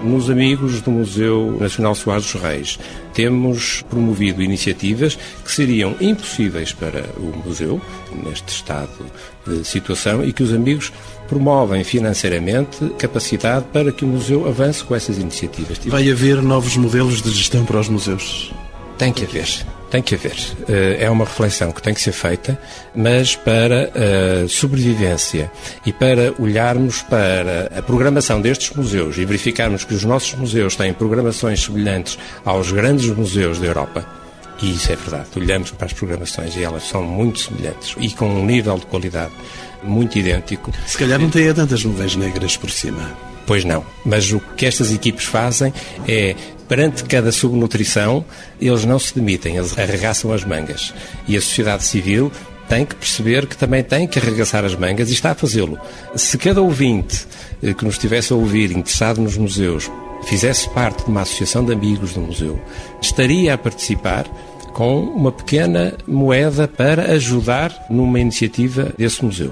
Nos 0.03 0.29
amigos 0.29 0.81
do 0.81 0.91
Museu 0.91 1.57
Nacional 1.59 1.93
Soares 1.93 2.31
dos 2.31 2.41
Reis, 2.41 2.79
temos 3.19 3.81
promovido 3.89 4.41
iniciativas 4.41 5.19
que 5.43 5.51
seriam 5.51 5.93
impossíveis 5.99 6.71
para 6.71 7.03
o 7.17 7.43
museu, 7.45 7.81
neste 8.23 8.47
estado 8.47 9.05
de 9.45 9.61
situação, 9.65 10.23
e 10.23 10.31
que 10.31 10.41
os 10.41 10.53
amigos 10.53 10.89
promovem 11.27 11.83
financeiramente 11.83 12.77
capacidade 12.97 13.65
para 13.73 13.91
que 13.91 14.05
o 14.05 14.07
museu 14.07 14.47
avance 14.47 14.85
com 14.85 14.95
essas 14.95 15.17
iniciativas. 15.17 15.77
Vai 15.87 16.09
haver 16.09 16.41
novos 16.41 16.77
modelos 16.77 17.21
de 17.21 17.29
gestão 17.31 17.65
para 17.65 17.81
os 17.81 17.89
museus? 17.89 18.53
Tem 18.97 19.11
que 19.11 19.25
haver. 19.25 19.65
Tem 19.89 20.01
que 20.01 20.13
haver. 20.13 20.35
Eh, 20.67 20.97
é 20.99 21.09
uma 21.09 21.25
reflexão 21.25 21.71
que 21.71 21.81
tem 21.81 21.93
que 21.93 22.01
ser 22.01 22.11
feita, 22.11 22.59
mas 22.95 23.35
para 23.35 23.91
a 23.95 24.47
sobrevivência 24.47 25.51
e 25.85 25.91
para 25.91 26.33
olharmos 26.37 27.01
para 27.01 27.71
a 27.75 27.81
programação 27.81 28.39
destes 28.39 28.75
museus 28.75 29.17
e 29.17 29.25
verificarmos 29.25 29.83
que 29.83 29.93
os 29.93 30.03
nossos 30.03 30.35
museus 30.35 30.75
têm 30.75 30.93
programações 30.93 31.63
semelhantes 31.63 32.19
aos 32.45 32.71
grandes 32.71 33.07
museus 33.07 33.59
da 33.59 33.65
Europa, 33.65 34.05
e 34.61 34.73
isso 34.73 34.91
é 34.91 34.95
verdade. 34.95 35.27
Olhamos 35.35 35.71
para 35.71 35.87
as 35.87 35.93
programações 35.93 36.55
e 36.55 36.63
elas 36.63 36.83
são 36.83 37.01
muito 37.01 37.39
semelhantes 37.39 37.95
e 37.97 38.09
com 38.11 38.27
um 38.27 38.45
nível 38.45 38.77
de 38.77 38.85
qualidade 38.85 39.31
muito 39.81 40.17
idêntico. 40.17 40.71
Se 40.85 40.97
calhar 40.97 41.19
não 41.19 41.29
tem 41.29 41.53
tantas 41.53 41.83
nuvens 41.83 42.15
negras 42.15 42.57
por 42.57 42.69
cima. 42.69 43.28
Pois 43.49 43.65
não. 43.65 43.83
Mas 44.05 44.31
o 44.31 44.39
que 44.39 44.63
estas 44.63 44.93
equipes 44.93 45.25
fazem 45.25 45.73
é 46.07 46.35
perante 46.67 47.03
cada 47.03 47.31
subnutrição, 47.31 48.23
eles 48.61 48.85
não 48.85 48.99
se 48.99 49.15
demitem, 49.15 49.57
eles 49.57 49.75
arregaçam 49.75 50.31
as 50.31 50.43
mangas. 50.43 50.93
E 51.27 51.35
a 51.35 51.41
sociedade 51.41 51.83
civil 51.83 52.31
tem 52.67 52.85
que 52.85 52.93
perceber 52.93 53.47
que 53.47 53.57
também 53.57 53.83
tem 53.83 54.07
que 54.07 54.19
arregaçar 54.19 54.63
as 54.63 54.75
mangas 54.75 55.09
e 55.09 55.13
está 55.13 55.31
a 55.31 55.33
fazê-lo. 55.33 55.79
Se 56.15 56.37
cada 56.37 56.61
ouvinte 56.61 57.25
eh, 57.63 57.73
que 57.73 57.83
nos 57.83 57.95
estivesse 57.95 58.31
a 58.31 58.35
ouvir 58.35 58.69
interessado 58.69 59.19
nos 59.19 59.35
museus 59.35 59.89
fizesse 60.27 60.69
parte 60.69 61.03
de 61.05 61.09
uma 61.09 61.21
associação 61.21 61.65
de 61.65 61.73
amigos 61.73 62.13
do 62.13 62.21
museu, 62.21 62.61
estaria 63.01 63.55
a 63.55 63.57
participar 63.57 64.27
com 64.73 64.99
uma 64.99 65.31
pequena 65.31 65.97
moeda 66.07 66.67
para 66.67 67.13
ajudar 67.13 67.87
numa 67.89 68.19
iniciativa 68.19 68.93
desse 68.95 69.25
museu. 69.25 69.51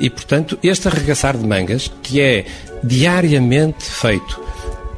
E, 0.00 0.10
portanto, 0.10 0.58
este 0.62 0.88
arregaçar 0.88 1.36
de 1.36 1.46
mangas, 1.46 1.90
que 2.02 2.20
é 2.20 2.44
diariamente 2.82 3.84
feito 3.84 4.40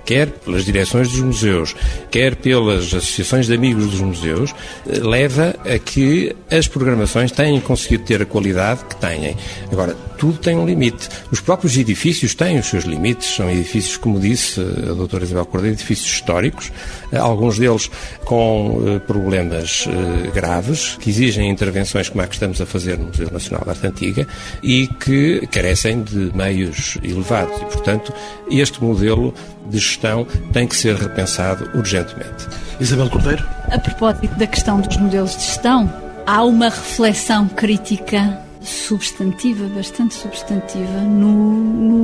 quer 0.05 0.31
pelas 0.31 0.65
direções 0.65 1.11
dos 1.11 1.21
museus, 1.21 1.75
quer 2.11 2.37
pelas 2.37 2.87
associações 2.95 3.47
de 3.47 3.55
amigos 3.55 3.91
dos 3.91 4.01
museus, 4.01 4.55
eh, 4.87 4.99
leva 5.01 5.55
a 5.65 5.79
que 5.79 6.35
as 6.51 6.69
programações 6.69 7.33
tenham 7.33 7.61
conseguido 7.61 8.05
ter 8.05 8.23
a 8.23 8.27
qualidade 8.27 8.85
que 8.85 8.97
têm. 8.97 9.37
Agora, 9.73 9.95
tudo 10.19 10.39
tem 10.39 10.57
um 10.57 10.67
limite. 10.67 11.09
Os 11.31 11.41
próprios 11.41 11.77
edifícios 11.77 12.35
têm 12.35 12.59
os 12.59 12.67
seus 12.67 12.85
limites, 12.85 13.35
são 13.35 13.51
edifícios, 13.51 13.97
como 13.97 14.21
disse 14.21 14.61
a 14.61 14.95
doutora 14.95 15.25
Isabel 15.25 15.47
Cordeiro, 15.47 15.77
edifícios 15.77 16.09
históricos, 16.09 16.71
eh, 17.13 17.17
alguns 17.17 17.59
deles 17.59 17.91
com 18.25 18.83
eh, 18.87 18.99
problemas 19.01 19.87
graves, 20.35 20.97
que 21.01 21.11
exigem 21.11 21.51
intervenções 21.51 22.09
como 22.09 22.23
a 22.23 22.27
que 22.27 22.35
estamos 22.35 22.61
a 22.61 22.67
fazer 22.67 22.99
no 22.99 23.07
Museu 23.07 23.31
Nacional 23.31 23.65
da 23.65 23.73
Arte 23.73 23.87
Antiga 23.87 24.27
e 24.63 24.87
que 24.87 25.47
carecem 25.51 26.03
de 26.03 26.31
meios 26.35 26.99
elevados. 27.03 27.57
E, 27.61 27.65
portanto, 27.65 28.13
este 28.51 28.83
modelo 28.83 29.35
de 29.67 29.79
gestão 29.79 30.27
tem 30.53 30.67
que 30.67 30.77
ser 30.77 30.97
repensado 30.97 31.71
urgentemente. 31.75 32.47
Isabel 32.81 33.09
Cordeiro? 33.11 33.45
A 33.71 33.79
propósito 33.79 34.35
da 34.37 34.47
questão 34.47 34.81
dos 34.81 34.97
modelos 34.97 35.37
de 35.37 35.43
gestão, 35.43 35.93
há 36.27 36.45
uma 36.45 36.67
reflexão 36.67 37.49
crítica 37.49 38.41
substantiva, 38.61 39.67
bastante 39.69 40.15
substantiva, 40.15 41.01
no, 41.01 41.33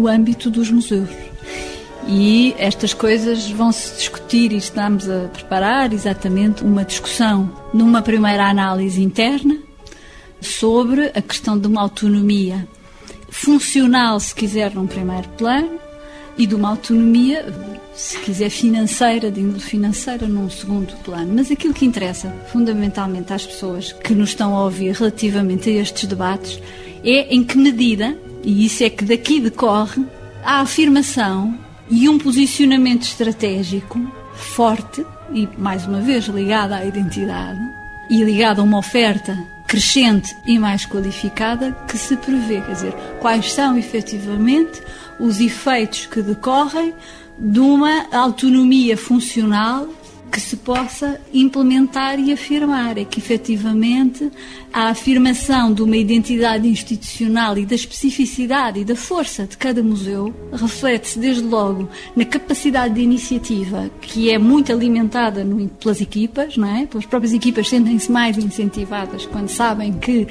no 0.00 0.08
âmbito 0.08 0.50
dos 0.50 0.70
museus. 0.70 1.08
E 2.06 2.54
estas 2.58 2.94
coisas 2.94 3.50
vão 3.50 3.70
se 3.72 3.96
discutir 3.96 4.52
e 4.52 4.56
estamos 4.56 5.08
a 5.08 5.28
preparar 5.32 5.92
exatamente 5.92 6.64
uma 6.64 6.84
discussão 6.84 7.50
numa 7.72 8.02
primeira 8.02 8.48
análise 8.48 9.02
interna 9.02 9.56
sobre 10.40 11.12
a 11.14 11.22
questão 11.22 11.58
de 11.58 11.66
uma 11.66 11.82
autonomia 11.82 12.66
funcional, 13.28 14.18
se 14.18 14.34
quiser, 14.34 14.74
num 14.74 14.86
primeiro 14.86 15.28
plano, 15.30 15.78
e 16.36 16.46
de 16.46 16.54
uma 16.54 16.70
autonomia, 16.70 17.46
se 17.94 18.18
quiser, 18.18 18.50
financeira, 18.50 19.30
de 19.30 19.40
índole 19.40 19.60
financeira, 19.60 20.26
num 20.26 20.48
segundo 20.48 20.94
plano. 21.04 21.32
Mas 21.34 21.50
aquilo 21.50 21.74
que 21.74 21.84
interessa 21.84 22.30
fundamentalmente 22.52 23.32
às 23.32 23.46
pessoas 23.46 23.92
que 23.92 24.14
nos 24.14 24.30
estão 24.30 24.56
a 24.56 24.64
ouvir 24.64 24.94
relativamente 24.94 25.68
a 25.68 25.72
estes 25.74 26.06
debates 26.06 26.60
é 27.04 27.34
em 27.34 27.44
que 27.44 27.58
medida, 27.58 28.16
e 28.42 28.64
isso 28.64 28.84
é 28.84 28.90
que 28.90 29.04
daqui 29.04 29.40
decorre, 29.40 30.04
a 30.44 30.60
afirmação 30.60 31.58
e 31.90 32.08
um 32.08 32.18
posicionamento 32.18 33.02
estratégico 33.02 34.00
forte 34.34 35.04
e, 35.32 35.48
mais 35.58 35.86
uma 35.86 36.00
vez, 36.00 36.26
ligado 36.26 36.72
à 36.72 36.84
identidade 36.84 37.60
e 38.10 38.22
ligado 38.22 38.60
a 38.60 38.64
uma 38.64 38.78
oferta 38.78 39.36
crescente 39.70 40.36
e 40.44 40.58
mais 40.58 40.84
qualificada 40.84 41.70
que 41.86 41.96
se 41.96 42.16
prevê. 42.16 42.60
Quer 42.60 42.72
dizer, 42.72 42.92
quais 43.20 43.52
são 43.52 43.78
efetivamente 43.78 44.82
os 45.16 45.38
efeitos 45.38 46.06
que 46.06 46.20
decorrem 46.20 46.92
de 47.38 47.60
uma 47.60 48.04
autonomia 48.12 48.96
funcional 48.96 49.88
que 50.30 50.40
se 50.40 50.56
possa 50.56 51.20
implementar 51.34 52.18
e 52.18 52.32
afirmar. 52.32 52.96
É 52.96 53.04
que, 53.04 53.18
efetivamente, 53.18 54.30
a 54.72 54.88
afirmação 54.90 55.72
de 55.72 55.82
uma 55.82 55.96
identidade 55.96 56.68
institucional 56.68 57.58
e 57.58 57.66
da 57.66 57.74
especificidade 57.74 58.80
e 58.80 58.84
da 58.84 58.94
força 58.94 59.46
de 59.46 59.56
cada 59.56 59.82
museu 59.82 60.32
reflete-se, 60.52 61.18
desde 61.18 61.42
logo, 61.42 61.88
na 62.14 62.24
capacidade 62.24 62.94
de 62.94 63.00
iniciativa, 63.00 63.90
que 64.00 64.30
é 64.30 64.38
muito 64.38 64.72
alimentada 64.72 65.44
no, 65.44 65.68
pelas 65.68 66.00
equipas, 66.00 66.56
não 66.56 66.68
é? 66.68 66.86
Pelas 66.86 67.06
próprias 67.06 67.32
equipas 67.32 67.68
sentem-se 67.68 68.10
mais 68.10 68.38
incentivadas 68.38 69.26
quando 69.26 69.48
sabem 69.48 69.92
que 69.94 70.28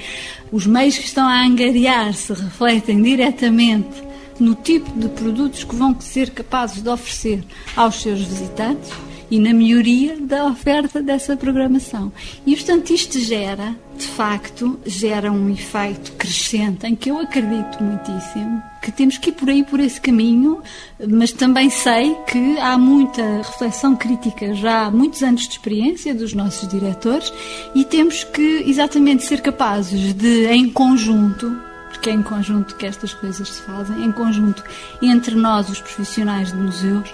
os 0.51 0.65
meios 0.65 0.97
que 0.97 1.05
estão 1.05 1.27
a 1.27 1.45
angariar 1.45 2.13
se 2.13 2.33
refletem 2.33 3.01
diretamente 3.01 4.09
no 4.39 4.55
tipo 4.55 4.89
de 4.97 5.09
produtos 5.09 5.65
que 5.65 5.75
vão 5.75 5.99
ser 5.99 6.29
capazes 6.29 6.81
de 6.81 6.89
oferecer 6.89 7.43
aos 7.75 8.01
seus 8.01 8.21
visitantes 8.21 8.89
e 9.29 9.39
na 9.39 9.53
melhoria 9.53 10.17
da 10.19 10.45
oferta 10.45 11.01
dessa 11.01 11.35
programação. 11.37 12.11
E, 12.45 12.55
portanto, 12.55 12.91
isto 12.91 13.19
gera, 13.19 13.75
de 13.97 14.07
facto, 14.07 14.79
gera 14.85 15.31
um 15.31 15.49
efeito 15.49 16.13
crescente 16.13 16.85
em 16.85 16.95
que 16.95 17.09
eu 17.09 17.19
acredito 17.19 17.83
muitíssimo 17.83 18.61
que 18.81 18.91
temos 18.91 19.17
que 19.17 19.29
ir 19.29 19.33
por 19.33 19.49
aí, 19.49 19.63
por 19.63 19.79
esse 19.79 19.99
caminho, 19.99 20.61
mas 21.07 21.31
também 21.31 21.69
sei 21.69 22.15
que 22.27 22.57
há 22.59 22.77
muita 22.77 23.21
reflexão 23.37 23.95
crítica, 23.95 24.53
já 24.53 24.85
há 24.85 24.91
muitos 24.91 25.21
anos 25.21 25.41
de 25.41 25.51
experiência 25.51 26.13
dos 26.15 26.33
nossos 26.33 26.67
diretores 26.67 27.31
e 27.75 27.83
temos 27.83 28.23
que 28.23 28.63
exatamente 28.65 29.23
ser 29.25 29.41
capazes 29.41 30.13
de, 30.13 30.47
em 30.47 30.69
conjunto, 30.69 31.55
porque 31.89 32.09
é 32.09 32.13
em 32.13 32.23
conjunto 32.23 32.75
que 32.75 32.85
estas 32.85 33.13
coisas 33.13 33.49
se 33.49 33.61
fazem, 33.61 34.03
em 34.03 34.11
conjunto 34.11 34.63
entre 35.01 35.35
nós, 35.35 35.69
os 35.69 35.81
profissionais 35.81 36.51
de 36.51 36.57
museus, 36.57 37.13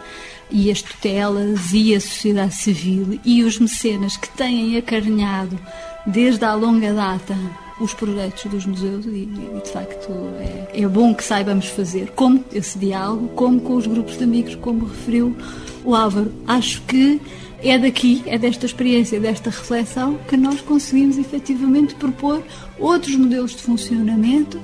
e 0.55 0.71
as 0.71 0.81
tutelas 0.81 1.73
e 1.73 1.93
a 1.93 1.99
sociedade 1.99 2.55
civil 2.55 3.19
e 3.25 3.43
os 3.43 3.59
mecenas 3.59 4.15
que 4.15 4.29
têm 4.29 4.77
acarinhado 4.77 5.59
desde 6.07 6.45
a 6.45 6.53
longa 6.53 6.93
data 6.93 7.35
os 7.77 7.93
projetos 7.93 8.45
dos 8.45 8.65
museus 8.65 9.05
e, 9.05 9.25
de 9.61 9.69
facto 9.69 10.09
é, 10.39 10.81
é, 10.81 10.87
bom 10.87 11.13
que 11.13 11.25
saibamos 11.25 11.67
fazer 11.67 12.09
como 12.11 12.41
esse 12.53 12.79
diálogo, 12.79 13.27
como 13.35 13.59
com 13.59 13.75
os 13.75 13.85
grupos 13.85 14.17
de 14.17 14.23
amigos, 14.23 14.55
como 14.55 14.85
referiu 14.85 15.35
o 15.83 15.93
Álvaro. 15.93 16.31
Acho 16.47 16.81
que 16.83 17.19
é 17.61 17.77
daqui, 17.77 18.23
é 18.25 18.37
desta 18.37 18.65
experiência, 18.65 19.19
desta 19.19 19.49
reflexão, 19.49 20.17
que 20.29 20.37
nós 20.37 20.61
conseguimos 20.61 21.17
efetivamente 21.17 21.95
propor 21.95 22.41
outros 22.79 23.17
modelos 23.17 23.51
de 23.51 23.61
funcionamento 23.61 24.57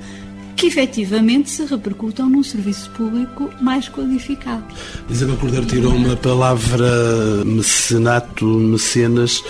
que 0.61 0.67
efetivamente 0.67 1.49
se 1.49 1.65
repercutam 1.65 2.29
num 2.29 2.43
serviço 2.43 2.87
público 2.91 3.49
mais 3.59 3.89
qualificado. 3.89 4.63
Isabel 5.09 5.35
Cordeiro 5.37 5.65
tirou 5.65 5.91
uma 5.91 6.15
palavra 6.15 7.43
mecenato, 7.43 8.45
mecenas. 8.45 9.43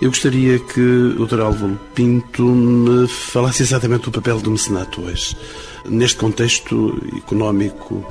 Eu 0.00 0.10
gostaria 0.10 0.60
que 0.60 0.80
o 0.80 1.26
Dr. 1.26 1.40
Álvaro 1.40 1.80
Pinto 1.96 2.44
me 2.44 3.08
falasse 3.08 3.64
exatamente 3.64 4.04
do 4.04 4.12
papel 4.12 4.38
do 4.38 4.52
mecenato 4.52 5.02
hoje. 5.02 5.36
Neste 5.84 6.18
contexto 6.18 6.96
económico 7.16 8.06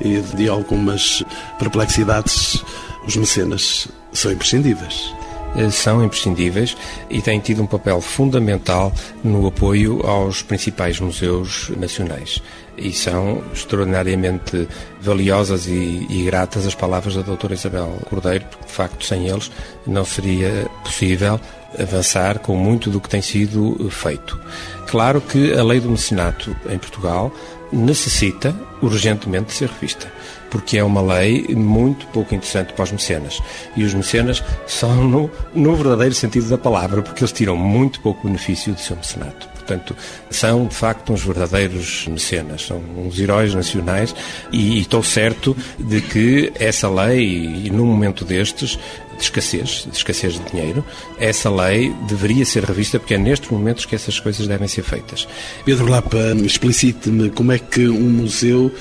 e 0.00 0.20
de 0.34 0.48
algumas 0.48 1.22
perplexidades, 1.58 2.64
os 3.06 3.14
mecenas 3.14 3.88
são 4.10 4.32
imprescindíveis. 4.32 5.12
Eh, 5.56 5.70
são 5.70 6.04
imprescindíveis 6.04 6.76
e 7.08 7.20
têm 7.20 7.40
tido 7.40 7.62
um 7.62 7.66
papel 7.66 8.00
fundamental 8.00 8.92
no 9.22 9.46
apoio 9.46 10.00
aos 10.06 10.42
principais 10.42 11.00
museus 11.00 11.70
nacionais. 11.76 12.42
E 12.76 12.92
são 12.92 13.42
extraordinariamente 13.52 14.68
valiosas 15.00 15.66
e, 15.66 16.06
e 16.08 16.22
gratas 16.24 16.66
as 16.66 16.74
palavras 16.74 17.14
da 17.14 17.22
doutora 17.22 17.54
Isabel 17.54 17.98
Cordeiro, 18.08 18.44
porque 18.46 18.66
de 18.66 18.72
facto 18.72 19.04
sem 19.04 19.28
eles 19.28 19.50
não 19.86 20.04
seria 20.04 20.66
possível 20.84 21.38
avançar 21.78 22.38
com 22.38 22.56
muito 22.56 22.90
do 22.90 23.00
que 23.00 23.08
tem 23.08 23.22
sido 23.22 23.88
feito. 23.90 24.40
Claro 24.86 25.20
que 25.20 25.52
a 25.52 25.62
lei 25.62 25.78
do 25.78 25.90
mecenato 25.90 26.56
em 26.68 26.78
Portugal 26.78 27.32
necessita 27.72 28.54
urgentemente 28.82 29.48
de 29.48 29.52
ser 29.52 29.68
revista 29.68 30.10
porque 30.50 30.78
é 30.78 30.84
uma 30.84 31.00
lei 31.00 31.46
muito 31.54 32.06
pouco 32.08 32.34
interessante 32.34 32.72
para 32.72 32.84
os 32.84 32.92
mecenas. 32.92 33.40
E 33.76 33.84
os 33.84 33.94
mecenas 33.94 34.42
são 34.66 35.04
no, 35.04 35.30
no 35.54 35.76
verdadeiro 35.76 36.14
sentido 36.14 36.48
da 36.48 36.58
palavra, 36.58 37.02
porque 37.02 37.22
eles 37.22 37.32
tiram 37.32 37.56
muito 37.56 38.00
pouco 38.00 38.26
benefício 38.26 38.72
do 38.72 38.80
seu 38.80 38.96
mecenato. 38.96 39.48
Portanto, 39.70 39.96
são 40.30 40.66
de 40.66 40.74
facto 40.74 41.12
uns 41.12 41.22
verdadeiros 41.22 42.06
mecenas, 42.08 42.66
são 42.66 42.82
uns 42.96 43.18
heróis 43.20 43.54
nacionais 43.54 44.14
e, 44.50 44.78
e 44.78 44.80
estou 44.80 45.02
certo 45.02 45.56
de 45.78 46.00
que 46.00 46.52
essa 46.56 46.88
lei, 46.90 47.64
e 47.64 47.70
num 47.70 47.86
momento 47.86 48.24
destes, 48.24 48.76
de 49.16 49.22
escassez, 49.22 49.86
de 49.88 49.96
escassez 49.96 50.32
de 50.34 50.50
dinheiro, 50.50 50.84
essa 51.18 51.48
lei 51.50 51.94
deveria 52.08 52.44
ser 52.44 52.64
revista 52.64 52.98
porque 52.98 53.14
é 53.14 53.18
nestes 53.18 53.50
momentos 53.50 53.84
que 53.84 53.94
essas 53.94 54.18
coisas 54.18 54.48
devem 54.48 54.66
ser 54.66 54.82
feitas. 54.82 55.28
Pedro 55.64 55.86
Lapa, 55.86 56.18
explicite-me 56.42 57.30
como 57.30 57.52
é 57.52 57.58
que 57.58 57.86
um 57.86 58.10
museu 58.10 58.72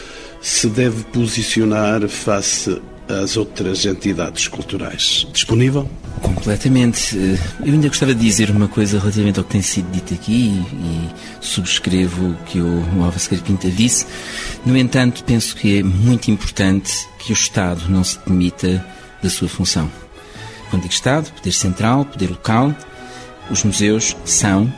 se 0.41 0.67
deve 0.67 1.04
posicionar 1.06 2.08
face 2.08 2.82
às 3.08 3.36
outras 3.38 3.86
entidades 3.86 4.47
culturais? 4.47 5.28
Disponível? 5.34 5.89
Completamente. 6.21 7.15
Eu 7.65 7.73
ainda 7.73 7.88
gostava 7.88 8.13
de 8.13 8.21
dizer 8.21 8.49
uma 8.52 8.67
coisa 8.67 8.99
relativamente 8.99 9.39
ao 9.39 9.45
que 9.45 9.52
tem 9.52 9.62
sido 9.62 9.89
dito 9.91 10.13
aqui 10.13 10.63
e 10.73 11.10
subscrevo 11.41 12.32
o 12.32 12.36
que 12.45 12.60
o 12.60 13.04
Alves 13.04 13.28
Carpinta 13.28 13.69
disse. 13.69 14.06
No 14.65 14.78
entanto, 14.78 15.23
penso 15.23 15.56
que 15.56 15.80
é 15.80 15.84
muito 15.84 16.30
importante 16.30 17.08
que 17.17 17.32
o 17.32 17.34
Estado 17.34 17.89
não 17.89 18.04
se 18.04 18.19
demita 18.25 18.86
da 19.23 19.30
sua 19.30 19.47
função. 19.47 19.89
Quando 20.69 20.84
digo 20.84 20.93
Estado, 20.93 21.32
poder 21.32 21.52
central, 21.52 22.06
poder 22.06 22.30
local, 22.30 22.75
os 23.49 23.63
museus 23.63 24.15
são 24.23 24.71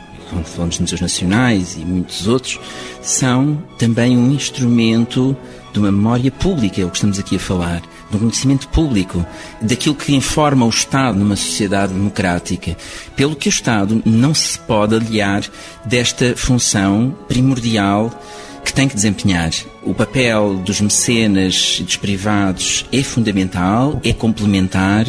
falamos 0.44 0.76
de 0.76 0.82
museus 0.82 1.00
nacionais 1.00 1.76
e 1.76 1.80
muitos 1.80 2.26
outros, 2.26 2.58
são 3.00 3.62
também 3.78 4.16
um 4.16 4.32
instrumento 4.32 5.36
de 5.72 5.78
uma 5.78 5.90
memória 5.90 6.30
pública, 6.30 6.80
é 6.80 6.84
o 6.84 6.90
que 6.90 6.96
estamos 6.96 7.18
aqui 7.18 7.36
a 7.36 7.38
falar, 7.38 7.82
um 8.12 8.18
conhecimento 8.18 8.68
público, 8.68 9.24
daquilo 9.60 9.94
que 9.94 10.14
informa 10.14 10.66
o 10.66 10.68
Estado 10.68 11.18
numa 11.18 11.36
sociedade 11.36 11.94
democrática. 11.94 12.76
Pelo 13.16 13.34
que 13.34 13.48
o 13.48 13.50
Estado 13.50 14.02
não 14.04 14.34
se 14.34 14.58
pode 14.58 14.94
aliar 14.94 15.42
desta 15.84 16.36
função 16.36 17.16
primordial 17.26 18.10
que 18.64 18.72
tem 18.72 18.88
que 18.88 18.94
desempenhar. 18.94 19.50
O 19.82 19.92
papel 19.92 20.54
dos 20.64 20.80
mecenas 20.80 21.78
e 21.80 21.82
dos 21.82 21.96
privados 21.96 22.86
é 22.92 23.02
fundamental, 23.02 24.00
é 24.04 24.12
complementar, 24.12 25.06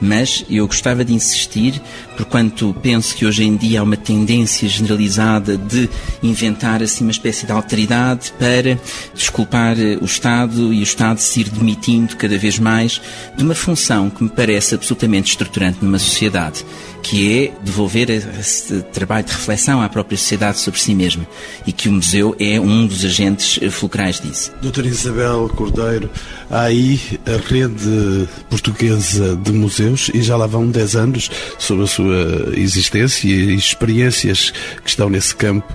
mas 0.00 0.44
eu 0.50 0.66
gostava 0.66 1.04
de 1.04 1.14
insistir, 1.14 1.80
porquanto 2.16 2.74
penso 2.82 3.14
que 3.14 3.24
hoje 3.24 3.44
em 3.44 3.56
dia 3.56 3.80
há 3.80 3.82
uma 3.84 3.96
tendência 3.96 4.68
generalizada 4.68 5.56
de 5.56 5.88
inventar 6.22 6.82
assim 6.82 7.04
uma 7.04 7.12
espécie 7.12 7.46
de 7.46 7.52
alteridade 7.52 8.32
para 8.38 8.78
desculpar 9.14 9.76
o 10.00 10.04
Estado 10.04 10.72
e 10.74 10.80
o 10.80 10.82
Estado 10.82 11.20
se 11.20 11.40
ir 11.40 11.48
demitindo 11.48 12.16
cada 12.16 12.36
vez 12.36 12.58
mais 12.58 13.00
de 13.36 13.44
uma 13.44 13.54
função 13.54 14.10
que 14.10 14.22
me 14.24 14.30
parece 14.30 14.74
absolutamente 14.74 15.30
estruturante 15.30 15.78
numa 15.80 15.98
sociedade 15.98 16.64
que 17.02 17.44
é 17.44 17.52
devolver 17.62 18.10
esse 18.10 18.82
trabalho 18.92 19.24
de 19.24 19.32
reflexão 19.32 19.80
à 19.80 19.88
própria 19.88 20.16
sociedade 20.16 20.58
sobre 20.58 20.80
si 20.80 20.94
mesma 20.94 21.26
e 21.66 21.72
que 21.72 21.88
o 21.88 21.92
museu 21.92 22.34
é 22.38 22.60
um 22.60 22.86
dos 22.86 23.04
agentes 23.04 23.58
fulcrais 23.72 24.20
disso. 24.20 24.52
Doutora 24.60 24.86
Isabel 24.86 25.48
Cordeiro, 25.54 26.10
há 26.50 26.62
aí 26.62 27.00
a 27.26 27.48
rede 27.48 28.28
portuguesa 28.48 29.36
de 29.36 29.52
museus 29.52 30.10
e 30.12 30.22
já 30.22 30.36
lá 30.36 30.46
vão 30.46 30.68
10 30.68 30.96
anos 30.96 31.30
sobre 31.58 31.84
a 31.84 31.86
sua 31.86 32.52
existência 32.54 33.28
e 33.28 33.54
experiências 33.54 34.52
que 34.82 34.90
estão 34.90 35.08
nesse 35.08 35.34
campo. 35.34 35.72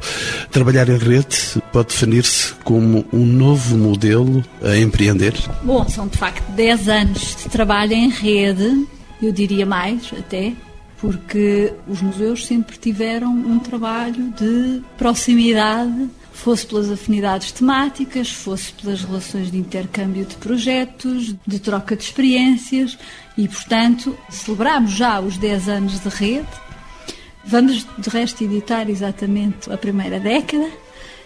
Trabalhar 0.52 0.90
em 0.90 0.98
rede 0.98 1.62
pode 1.72 1.90
definir-se 1.90 2.54
como 2.64 3.06
um 3.12 3.26
novo 3.26 3.78
modelo 3.78 4.44
a 4.64 4.78
empreender? 4.78 5.34
Bom, 5.64 5.88
são 5.90 6.08
de 6.08 6.18
facto 6.18 6.44
10 6.52 6.90
anos 6.90 7.36
de 7.44 7.50
trabalho 7.50 7.94
em 7.94 8.10
rede, 8.10 8.86
eu 9.22 9.32
diria 9.32 9.66
mais 9.66 10.12
até, 10.18 10.54
porque 11.04 11.74
os 11.86 12.02
museus 12.02 12.46
sempre 12.46 12.78
tiveram 12.78 13.30
um 13.30 13.60
trabalho 13.60 14.30
de 14.40 14.82
proximidade, 14.98 16.10
fosse 16.32 16.66
pelas 16.66 16.90
afinidades 16.90 17.52
temáticas, 17.52 18.32
fosse 18.32 18.72
pelas 18.72 19.02
relações 19.04 19.52
de 19.52 19.58
intercâmbio 19.58 20.24
de 20.24 20.38
projetos, 20.38 21.36
de 21.46 21.60
troca 21.60 21.98
de 21.98 22.04
experiências 22.04 22.98
e, 23.38 23.50
portanto, 23.50 24.18
celebramos 24.30 24.92
já 24.92 25.20
os 25.20 25.36
10 25.38 25.68
anos 25.68 26.00
de 26.00 26.08
rede. 26.08 26.48
Vamos, 27.44 27.86
de 27.98 28.10
resto, 28.10 28.46
editar 28.46 28.90
exatamente 28.90 29.70
a 29.70 29.78
primeira 29.78 30.22
década. 30.22 30.72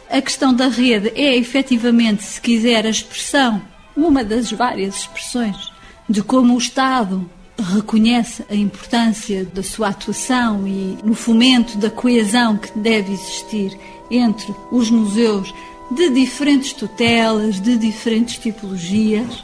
A 0.09 0.19
questão 0.19 0.55
da 0.55 0.69
rede 0.69 1.11
é, 1.13 1.37
efetivamente, 1.37 2.23
se 2.23 2.41
quiser, 2.41 2.83
a 2.83 2.89
expressão, 2.89 3.61
uma 3.95 4.23
das 4.23 4.51
várias 4.51 5.01
expressões 5.01 5.71
de 6.09 6.23
como 6.23 6.55
o 6.55 6.57
Estado 6.57 7.29
reconhece 7.59 8.43
a 8.49 8.55
importância 8.55 9.45
da 9.45 9.63
sua 9.63 9.89
atuação 9.89 10.67
e 10.67 10.97
no 11.03 11.13
fomento 11.13 11.77
da 11.77 11.89
coesão 11.89 12.57
que 12.57 12.77
deve 12.77 13.13
existir 13.13 13.77
entre 14.09 14.53
os 14.71 14.89
museus 14.89 15.53
de 15.91 16.09
diferentes 16.09 16.73
tutelas, 16.73 17.59
de 17.59 17.77
diferentes 17.77 18.37
tipologias 18.37 19.43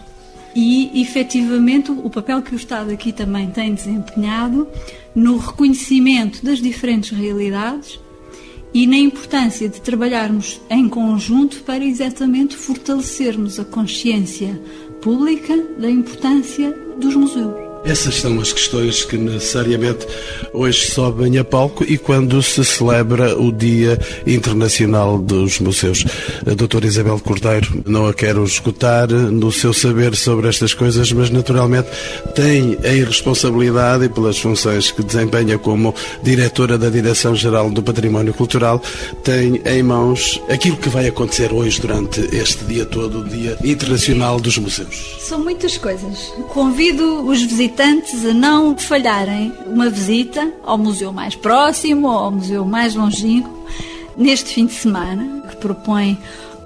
e, 0.56 1.02
efetivamente, 1.02 1.92
o 1.92 2.10
papel 2.10 2.42
que 2.42 2.54
o 2.54 2.56
Estado 2.56 2.92
aqui 2.92 3.12
também 3.12 3.50
tem 3.50 3.74
desempenhado 3.74 4.68
no 5.16 5.38
reconhecimento 5.38 6.44
das 6.46 6.60
diferentes 6.60 7.18
realidades 7.18 8.00
e 8.74 8.88
na 8.88 8.98
importância 8.98 9.70
de 9.70 9.82
trabalharmos 9.82 10.60
em 10.70 10.90
conjunto 10.90 11.62
para 11.64 11.84
exatamente 11.84 12.56
fortalecermos 12.56 13.60
a 13.60 13.66
consciência 13.66 14.60
pública 15.02 15.56
da 15.78 15.90
importância 15.90 16.72
dos 17.00 17.16
museus. 17.16 17.63
Essas 17.86 18.16
são 18.16 18.40
as 18.40 18.54
questões 18.54 19.04
que 19.04 19.18
necessariamente 19.18 20.08
hoje 20.54 20.90
sobem 20.90 21.38
a 21.38 21.44
palco 21.44 21.84
e 21.84 21.98
quando 21.98 22.42
se 22.42 22.64
celebra 22.64 23.38
o 23.38 23.52
Dia 23.52 24.00
Internacional 24.26 25.18
dos 25.18 25.60
Museus. 25.60 26.06
A 26.50 26.54
doutora 26.54 26.88
Isabel 26.88 27.20
Cordeiro, 27.20 27.84
não 27.86 28.08
a 28.08 28.14
quero 28.14 28.42
escutar 28.46 29.10
no 29.10 29.52
seu 29.52 29.74
saber 29.74 30.16
sobre 30.16 30.48
estas 30.48 30.74
coisas, 30.74 31.12
mas 31.12 31.30
naturalmente 31.30 31.90
tem 32.34 32.78
a 32.86 32.88
irresponsabilidade 32.88 34.06
e 34.06 34.10
pelas 34.10 34.40
funções 34.40 34.90
que 34.90 35.04
desempenha 35.04 35.58
como 35.58 35.94
diretora 36.24 36.78
da 36.78 36.90
Direção-Geral 36.90 37.70
do 37.70 37.84
Património 37.84 38.34
Cultural, 38.34 38.82
tem 39.26 39.62
em 39.66 39.84
mãos 39.84 40.42
aquilo 40.50 40.78
que 40.78 40.88
vai 40.88 41.08
acontecer 41.08 41.52
hoje 41.52 41.82
durante 41.82 42.22
este 42.34 42.64
dia 42.64 42.86
todo, 42.86 43.20
o 43.20 43.28
Dia 43.28 43.58
Internacional 43.62 44.40
dos 44.40 44.58
Museus. 44.58 45.18
São 45.20 45.40
muitas 45.40 45.78
coisas. 45.78 46.34
Convido 46.48 47.28
os 47.28 47.42
visitantes 47.42 47.73
visitantes 47.74 48.24
a 48.24 48.34
não 48.34 48.78
falharem 48.78 49.52
uma 49.66 49.90
visita 49.90 50.54
ao 50.64 50.78
museu 50.78 51.12
mais 51.12 51.36
próximo 51.36 52.08
ou 52.08 52.14
ao 52.14 52.32
museu 52.32 52.64
mais 52.64 52.94
longínquo 52.94 53.68
neste 54.16 54.54
fim 54.54 54.68
de 54.68 54.74
semana, 54.74 55.42
que 55.50 55.56
propõe 55.56 56.18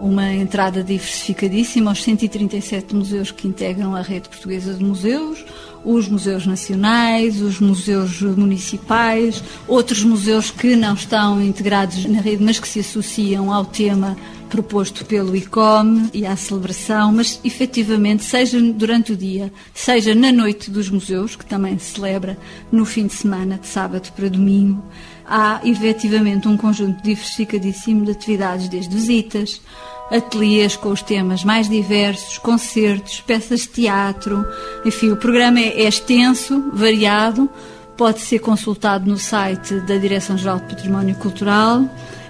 uma 0.02 0.34
entrada 0.34 0.84
diversificadíssima 0.84 1.92
aos 1.92 2.04
137 2.04 2.94
museus 2.94 3.32
que 3.32 3.48
integram 3.48 3.96
a 3.96 4.02
rede 4.02 4.28
portuguesa 4.28 4.74
de 4.74 4.84
museus, 4.84 5.46
os 5.86 6.10
museus 6.10 6.46
nacionais, 6.46 7.42
os 7.42 7.62
museus 7.62 8.22
municipais, 8.22 9.42
outros 9.66 10.04
museus 10.04 10.52
que 10.52 10.76
não 10.76 10.94
estão 10.94 11.42
integrados 11.42 12.04
na 12.06 12.20
rede, 12.20 12.44
mas 12.44 12.60
que 12.60 12.68
se 12.68 12.82
associam 12.82 13.52
ao 13.54 13.64
tema 13.64 14.18
proposto 14.48 15.06
pelo 15.06 15.36
ICOM 15.36 16.10
e 16.14 16.26
à 16.26 16.36
celebração, 16.36 17.12
mas 17.12 17.40
efetivamente, 17.44 18.24
seja 18.24 18.60
durante 18.62 19.12
o 19.12 19.18
dia, 19.18 19.52
seja 19.74 20.16
na 20.16 20.32
noite 20.32 20.72
dos 20.72 20.90
museus, 20.90 21.36
que 21.36 21.46
também 21.46 21.78
se 21.78 21.96
celebra 21.96 22.38
no 22.72 22.86
fim 22.86 23.08
de 23.08 23.14
semana, 23.14 23.58
de 23.58 23.68
sábado 23.68 24.12
para 24.16 24.30
domingo, 24.30 24.84
há 25.26 25.60
efetivamente 25.64 26.48
um 26.48 26.58
conjunto 26.58 27.04
diversificadíssimo 27.04 28.06
de 28.06 28.12
atividades, 28.12 28.70
desde 28.70 28.94
visitas, 28.94 29.62
ateliês 30.10 30.76
com 30.76 30.90
os 30.90 31.02
temas 31.02 31.44
mais 31.44 31.70
diversos, 31.70 32.38
concertos, 32.38 33.20
peças 33.22 33.62
de 33.62 33.68
teatro, 33.68 34.46
enfim, 34.86 35.12
o 35.12 35.18
programa 35.18 35.60
é, 35.60 35.84
é 35.84 35.88
extenso, 35.88 36.72
variado, 36.74 37.50
pode 37.98 38.20
ser 38.20 38.40
consultado 38.40 39.10
no 39.10 39.18
site 39.18 39.80
da 39.82 39.98
Direção-Geral 39.98 40.60
de 40.60 40.66
Património 40.68 41.16
Cultural 41.16 41.84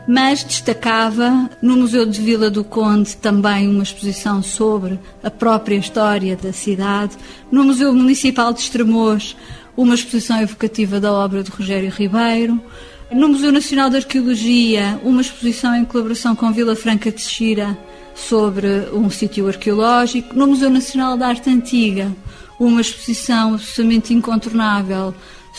mas 0.08 0.43
destacava 0.43 1.50
no 1.62 1.76
Museu 1.76 2.06
de 2.06 2.22
Vila 2.22 2.50
do 2.50 2.63
Conde 2.63 3.17
também 3.17 3.67
uma 3.67 3.84
exposição 3.84 4.41
sobre 4.41 4.98
a 5.22 5.30
própria 5.30 5.76
história 5.76 6.36
da 6.38 6.54
cidade, 6.54 7.17
no 7.52 7.63
Museu 7.65 7.93
Municipal 7.93 8.54
de 8.54 8.62
Estremoz 8.62 9.36
uma 9.76 9.93
exposição 9.93 10.41
evocativa 10.41 11.00
da 11.00 11.12
obra 11.13 11.43
de 11.43 11.52
Rogério 11.52 11.91
Ribeiro, 11.91 12.60
no 13.12 13.30
Museu 13.30 13.52
Nacional 13.52 13.89
de 13.89 13.98
Arqueologia 13.98 15.00
uma 15.04 15.22
exposição 15.22 15.76
em 15.76 15.86
colaboração 15.86 16.36
com 16.36 16.52
Vila 16.52 16.76
Franca 16.76 17.12
de 17.12 17.22
Xira 17.22 17.78
sobre 18.16 18.68
um 18.93 19.10
sítio 19.10 19.47
arqueológico, 19.47 20.34
no 20.34 20.47
Museu 20.47 20.70
Nacional 20.70 21.18
da 21.18 21.28
Arte 21.28 21.49
Antiga 21.49 22.12
uma 22.60 22.82
exposição 22.82 23.53
absolutamente 23.53 24.14
incontornável 24.14 25.14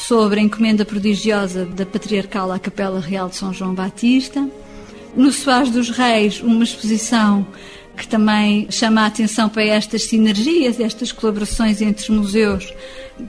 sobre 0.07 0.41
a 0.41 0.43
encomenda 0.43 0.85
prodigiosa 0.85 1.67
da 1.67 1.85
Patriarcal 1.85 2.53
à 2.53 2.59
Capela 2.59 3.01
Real 3.01 3.29
de 3.29 3.37
São 3.37 3.53
João 3.53 3.75
Batista. 3.75 4.49
No 5.17 5.33
Soares 5.33 5.71
dos 5.71 5.91
Reis, 5.91 6.41
uma 6.41 6.63
exposição 6.63 7.47
que 7.97 8.07
também 8.07 8.71
chama 8.71 9.03
a 9.03 9.07
atenção 9.07 9.49
para 9.49 9.65
estas 9.65 10.05
sinergias, 10.05 10.79
estas 10.79 11.11
colaborações 11.11 11.83
entre 11.83 12.03
os 12.05 12.09
museus, 12.09 12.73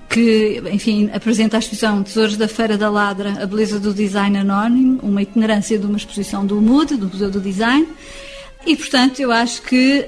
que, 0.08 0.62
enfim, 0.72 1.10
apresenta 1.12 1.58
a 1.58 1.60
exposição 1.60 2.04
Tesouros 2.04 2.38
da 2.38 2.48
Feira 2.48 2.78
da 2.78 2.90
Ladra, 2.90 3.42
a 3.42 3.46
beleza 3.48 3.80
do 3.80 3.92
design 3.92 4.38
anónimo, 4.38 5.00
uma 5.02 5.24
itinerância 5.24 5.78
de 5.80 5.88
uma 5.88 5.98
exposição 5.98 6.46
do 6.46 6.62
MUD, 6.62 6.98
do 6.98 7.08
Museu 7.08 7.32
do 7.32 7.42
Design. 7.42 7.88
E, 8.66 8.76
portanto, 8.76 9.20
eu 9.20 9.32
acho 9.32 9.64
que 9.64 10.06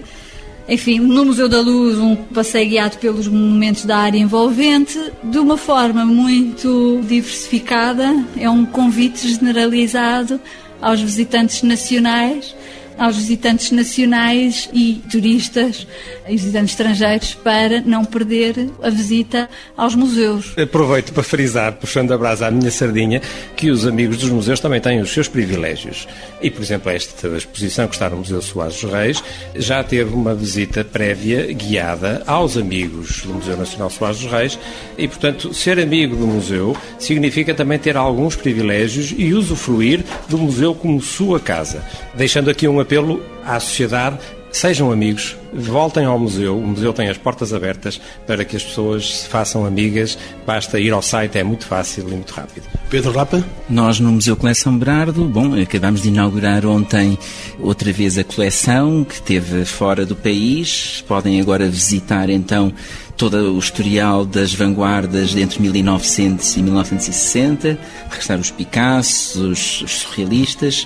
enfim, 0.72 1.00
no 1.00 1.26
Museu 1.26 1.50
da 1.50 1.60
Luz, 1.60 1.98
um 2.00 2.16
passeio 2.16 2.70
guiado 2.70 2.98
pelos 2.98 3.28
monumentos 3.28 3.84
da 3.84 3.98
área 3.98 4.18
envolvente, 4.18 4.98
de 5.22 5.38
uma 5.38 5.58
forma 5.58 6.06
muito 6.06 7.02
diversificada, 7.04 8.26
é 8.38 8.50
um 8.50 8.66
convite 8.66 9.28
generalizado 9.28 10.40
aos 10.82 11.02
visitantes 11.02 11.62
nacionais 11.62 12.56
aos 12.98 13.18
visitantes 13.18 13.72
nacionais 13.72 14.70
e 14.74 15.02
turistas 15.12 15.88
e 16.28 16.32
visitantes 16.32 16.72
estrangeiros 16.72 17.34
para 17.34 17.82
não 17.82 18.06
perder 18.06 18.70
a 18.82 18.90
visita 18.90 19.50
aos 19.76 19.96
museus. 19.96 20.54
Aproveito 20.58 21.14
para 21.14 21.24
frisar, 21.24 21.74
puxando 21.74 22.14
a 22.14 22.18
brasa 22.18 22.48
à 22.48 22.52
minha 22.52 22.72
sardinha, 22.72 23.22
que 23.56 23.70
os 23.70 23.86
amigos 23.86 24.18
dos 24.18 24.30
museus 24.30 24.60
também 24.60 24.80
têm 24.80 25.02
os 25.02 25.12
seus 25.12 25.28
privilégios. 25.28 26.08
E, 26.42 26.50
por 26.50 26.62
exemplo, 26.62 26.92
esta 26.92 27.28
exposição 27.28 27.88
que 27.88 27.96
está 27.96 28.10
no 28.10 28.18
Museu 28.18 28.42
Soares 28.42 28.82
dos 28.82 28.92
Reis 28.92 29.24
já 29.56 29.84
teve 29.84 30.14
uma 30.14 30.34
visita 30.34 30.84
prévia 30.84 31.52
guiada 31.54 32.24
aos 32.26 32.58
amigos 32.58 33.22
do 33.22 33.34
Museu 33.34 33.58
Nacional 33.58 33.90
Soares 33.90 34.20
dos 34.20 34.32
Reis 34.32 34.60
e, 34.98 35.08
portanto, 35.08 35.54
ser 35.54 35.80
amigo 35.80 36.16
do 36.16 36.28
museu 36.28 36.76
significa 37.00 37.54
também 37.54 37.80
ter 37.80 37.98
alguns 37.98 38.36
privilégios 38.36 39.14
e 39.18 39.34
usufruir 39.34 40.04
do 40.30 40.38
museu 40.38 40.74
como 40.74 41.02
sua 41.02 41.40
casa. 41.40 41.84
Deixando 42.16 42.50
aqui 42.50 42.68
um 42.68 42.80
apelo 42.92 43.24
à 43.46 43.58
sociedade 43.58 44.20
sejam 44.52 44.92
amigos, 44.92 45.38
voltem 45.54 46.04
ao 46.04 46.20
museu. 46.20 46.58
O 46.58 46.68
museu 46.68 46.92
tem 46.92 47.08
as 47.08 47.18
portas 47.18 47.54
abertas 47.54 48.02
para 48.28 48.44
que 48.44 48.58
as 48.58 48.64
pessoas 48.64 49.20
se 49.20 49.30
façam 49.30 49.66
amigas. 49.66 50.18
Basta 50.46 50.78
ir 50.78 50.92
ao 50.92 51.02
site, 51.02 51.38
é 51.38 51.44
muito 51.44 51.66
fácil 51.66 52.06
e 52.06 52.12
muito 52.12 52.34
rápido. 52.34 52.68
Pedro 52.90 53.14
Rapa? 53.14 53.42
Nós 53.70 54.02
no 54.02 54.12
Museu 54.12 54.36
Coleção 54.36 54.78
Berardo, 54.78 55.24
bom, 55.24 55.58
acabamos 55.58 56.02
de 56.02 56.10
inaugurar 56.10 56.66
ontem 56.66 57.18
outra 57.62 57.94
vez 57.94 58.18
a 58.18 58.26
coleção 58.26 59.06
que 59.06 59.14
esteve 59.14 59.64
fora 59.64 60.06
do 60.06 60.18
país. 60.18 61.02
Podem 61.08 61.40
agora 61.40 61.70
visitar 61.70 62.30
então 62.30 62.74
todo 63.16 63.56
o 63.56 63.58
historial 63.58 64.26
das 64.26 64.54
vanguardas 64.54 65.34
entre 65.38 65.62
1900 65.62 66.58
e 66.58 66.62
1960, 66.62 67.80
regressar 68.10 68.38
os 68.38 68.52
Picasso, 68.52 69.50
os, 69.50 69.82
os 69.82 69.92
surrealistas 70.00 70.86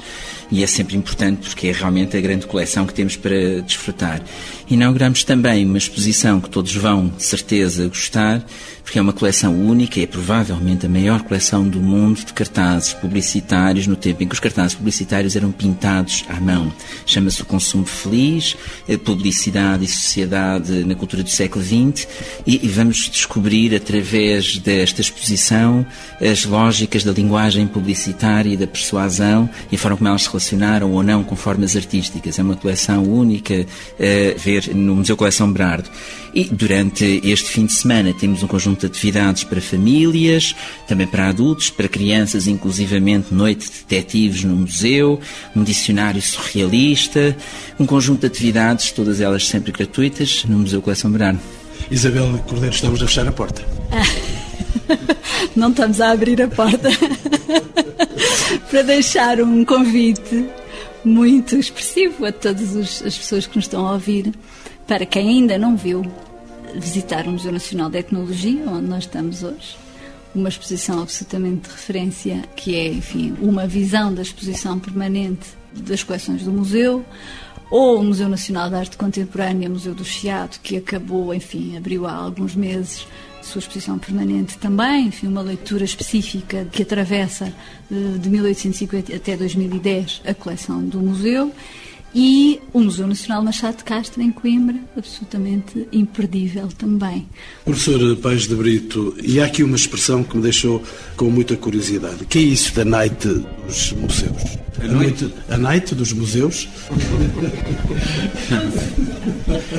e 0.55 0.63
é 0.63 0.67
sempre 0.67 0.95
importante 0.95 1.49
porque 1.49 1.67
é 1.67 1.73
realmente 1.73 2.15
a 2.15 2.21
grande 2.21 2.47
coleção 2.47 2.87
que 2.87 2.93
temos 2.93 3.17
para 3.17 3.59
desfrutar. 3.61 4.21
Inauguramos 4.69 5.25
também 5.25 5.65
uma 5.65 5.77
exposição 5.77 6.39
que 6.39 6.49
todos 6.49 6.73
vão, 6.73 7.09
de 7.09 7.23
certeza, 7.23 7.85
gostar, 7.89 8.41
porque 8.85 8.99
é 8.99 9.01
uma 9.01 9.11
coleção 9.11 9.59
única, 9.59 9.99
é 9.99 10.05
provavelmente 10.05 10.85
a 10.85 10.89
maior 10.89 11.23
coleção 11.23 11.67
do 11.67 11.81
mundo 11.81 12.23
de 12.23 12.31
cartazes 12.31 12.93
publicitários 12.93 13.87
no 13.87 13.95
tempo 13.95 14.21
em 14.21 14.27
que 14.27 14.35
os 14.35 14.39
cartazes 14.39 14.75
publicitários 14.75 15.35
eram 15.35 15.51
pintados 15.51 16.23
à 16.29 16.39
mão. 16.39 16.71
Chama-se 17.03 17.41
o 17.41 17.45
Consumo 17.45 17.83
Feliz, 17.83 18.55
Publicidade 19.03 19.85
e 19.85 19.87
Sociedade 19.87 20.83
na 20.83 20.93
Cultura 20.93 21.23
do 21.23 21.29
século 21.29 21.65
XX 21.65 22.07
e, 22.45 22.63
e 22.63 22.69
vamos 22.69 23.09
descobrir 23.09 23.73
através 23.73 24.59
desta 24.59 25.01
exposição 25.01 25.83
as 26.21 26.45
lógicas 26.45 27.03
da 27.03 27.11
linguagem 27.11 27.65
publicitária 27.65 28.53
e 28.53 28.57
da 28.57 28.67
persuasão 28.67 29.49
e 29.71 29.75
a 29.75 29.79
forma 29.79 29.97
como 29.97 30.09
elas 30.09 30.21
se 30.21 30.29
relacionaram 30.29 30.91
ou 30.91 31.01
não 31.01 31.23
com 31.23 31.35
formas 31.35 31.75
artísticas. 31.75 32.37
É 32.37 32.43
uma 32.43 32.55
coleção 32.55 33.03
única 33.03 33.65
a 33.99 34.39
ver 34.39 34.75
no 34.75 34.95
Museu 34.95 35.17
Coleção 35.17 35.51
Berardo. 35.51 35.89
E 36.35 36.43
durante 36.43 37.21
este 37.23 37.49
fim 37.49 37.65
de 37.65 37.71
semana 37.71 38.13
temos 38.13 38.43
um 38.43 38.47
conjunto 38.47 38.74
de 38.81 38.87
atividades 38.87 39.43
para 39.43 39.61
famílias, 39.61 40.55
também 40.87 41.07
para 41.07 41.29
adultos, 41.29 41.69
para 41.69 41.87
crianças, 41.87 42.47
inclusivamente 42.47 43.33
noite 43.33 43.69
de 43.69 43.77
detetives 43.87 44.43
no 44.43 44.55
museu, 44.55 45.19
um 45.55 45.63
dicionário 45.63 46.21
surrealista, 46.21 47.35
um 47.79 47.85
conjunto 47.85 48.21
de 48.21 48.27
atividades, 48.27 48.91
todas 48.91 49.21
elas 49.21 49.47
sempre 49.47 49.71
gratuitas, 49.71 50.45
no 50.45 50.59
Museu 50.59 50.81
Coleção 50.81 51.11
Berardo. 51.11 51.39
Isabel 51.89 52.37
Cordeiro, 52.47 52.73
estamos 52.73 53.01
a 53.01 53.07
fechar 53.07 53.27
a 53.27 53.31
porta. 53.31 53.61
Não 55.55 55.69
estamos 55.69 56.01
a 56.01 56.11
abrir 56.11 56.41
a 56.41 56.47
porta 56.47 56.89
para 58.69 58.81
deixar 58.81 59.39
um 59.41 59.63
convite 59.63 60.45
muito 61.03 61.55
expressivo 61.55 62.25
a 62.25 62.31
todas 62.31 62.75
as 62.75 63.17
pessoas 63.17 63.45
que 63.45 63.55
nos 63.55 63.65
estão 63.65 63.87
a 63.87 63.93
ouvir, 63.93 64.33
para 64.87 65.05
quem 65.05 65.29
ainda 65.29 65.57
não 65.57 65.77
viu, 65.77 66.03
visitar 66.79 67.27
o 67.27 67.31
Museu 67.31 67.51
Nacional 67.51 67.89
de 67.89 67.97
Etnologia, 67.97 68.63
onde 68.67 68.87
nós 68.87 69.05
estamos 69.05 69.43
hoje. 69.43 69.77
Uma 70.33 70.49
exposição 70.49 71.01
absolutamente 71.01 71.69
de 71.69 71.75
referência, 71.75 72.43
que 72.55 72.75
é, 72.75 72.87
enfim, 72.87 73.35
uma 73.39 73.65
visão 73.65 74.13
da 74.13 74.21
exposição 74.21 74.79
permanente 74.79 75.47
das 75.73 76.03
coleções 76.03 76.43
do 76.43 76.51
museu, 76.51 77.05
ou 77.69 77.99
o 77.99 78.03
Museu 78.03 78.29
Nacional 78.29 78.69
de 78.69 78.75
Arte 78.75 78.97
Contemporânea, 78.97 79.69
Museu 79.69 79.95
do 79.95 80.05
Chiado, 80.05 80.59
que 80.61 80.77
acabou, 80.77 81.33
enfim, 81.33 81.77
abriu 81.77 82.05
há 82.05 82.13
alguns 82.13 82.55
meses 82.55 83.07
sua 83.45 83.59
exposição 83.59 83.99
permanente 83.99 84.57
também, 84.57 85.07
enfim, 85.07 85.27
uma 85.27 85.41
leitura 85.41 85.83
específica 85.83 86.65
que 86.71 86.81
atravessa 86.81 87.53
eh, 87.91 88.17
de 88.17 88.29
1850 88.29 89.15
até 89.15 89.37
2010 89.37 90.23
a 90.25 90.33
coleção 90.33 90.83
do 90.83 90.99
museu 90.99 91.53
e 92.15 92.61
o 92.71 92.79
Museu 92.79 93.05
Nacional 93.05 93.43
Machado 93.43 93.75
de 93.77 93.83
Castro 93.83 94.21
em 94.21 94.31
Coimbra, 94.31 94.77
absolutamente 94.97 95.85
imperdível 95.91 96.69
também. 96.77 97.27
Professor 97.65 98.15
Pais 98.15 98.47
de 98.47 98.55
Brito, 98.55 99.13
e 99.21 99.41
há 99.41 99.45
aqui 99.45 99.61
uma 99.61 99.75
expressão 99.75 100.23
que 100.23 100.37
me 100.37 100.43
deixou 100.43 100.81
com 101.17 101.25
muita 101.25 101.57
curiosidade. 101.57 102.23
O 102.23 102.25
que 102.25 102.39
é 102.39 102.41
isso 102.41 102.73
da 102.73 102.85
night 102.85 103.27
dos 103.27 103.91
museus? 103.91 104.57
A 104.81 104.87
noite, 104.87 105.33
a 105.49 105.57
night 105.57 105.93
dos 105.93 106.13
museus? 106.13 106.69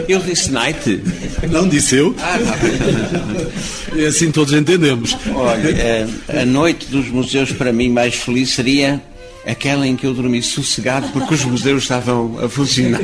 Eu 0.07 0.21
disse 0.21 0.51
night. 0.51 1.03
Não 1.51 1.69
disse 1.69 1.97
eu. 1.97 2.15
Ah, 2.19 2.39
tá 2.39 3.97
E 3.97 4.05
assim 4.05 4.31
todos 4.31 4.53
entendemos. 4.53 5.17
Olha, 5.35 5.69
eh, 5.69 6.07
a 6.29 6.45
noite 6.45 6.87
dos 6.87 7.09
museus 7.09 7.53
para 7.53 7.73
mim 7.73 7.91
mais 7.91 8.15
feliz 8.15 8.51
seria 8.51 9.03
aquela 9.47 9.87
em 9.87 9.95
que 9.97 10.07
eu 10.07 10.13
dormi 10.13 10.43
sossegado 10.43 11.09
porque 11.11 11.35
os 11.35 11.45
museus 11.45 11.83
estavam 11.85 12.37
a 12.43 12.49
funcionar. 12.49 13.01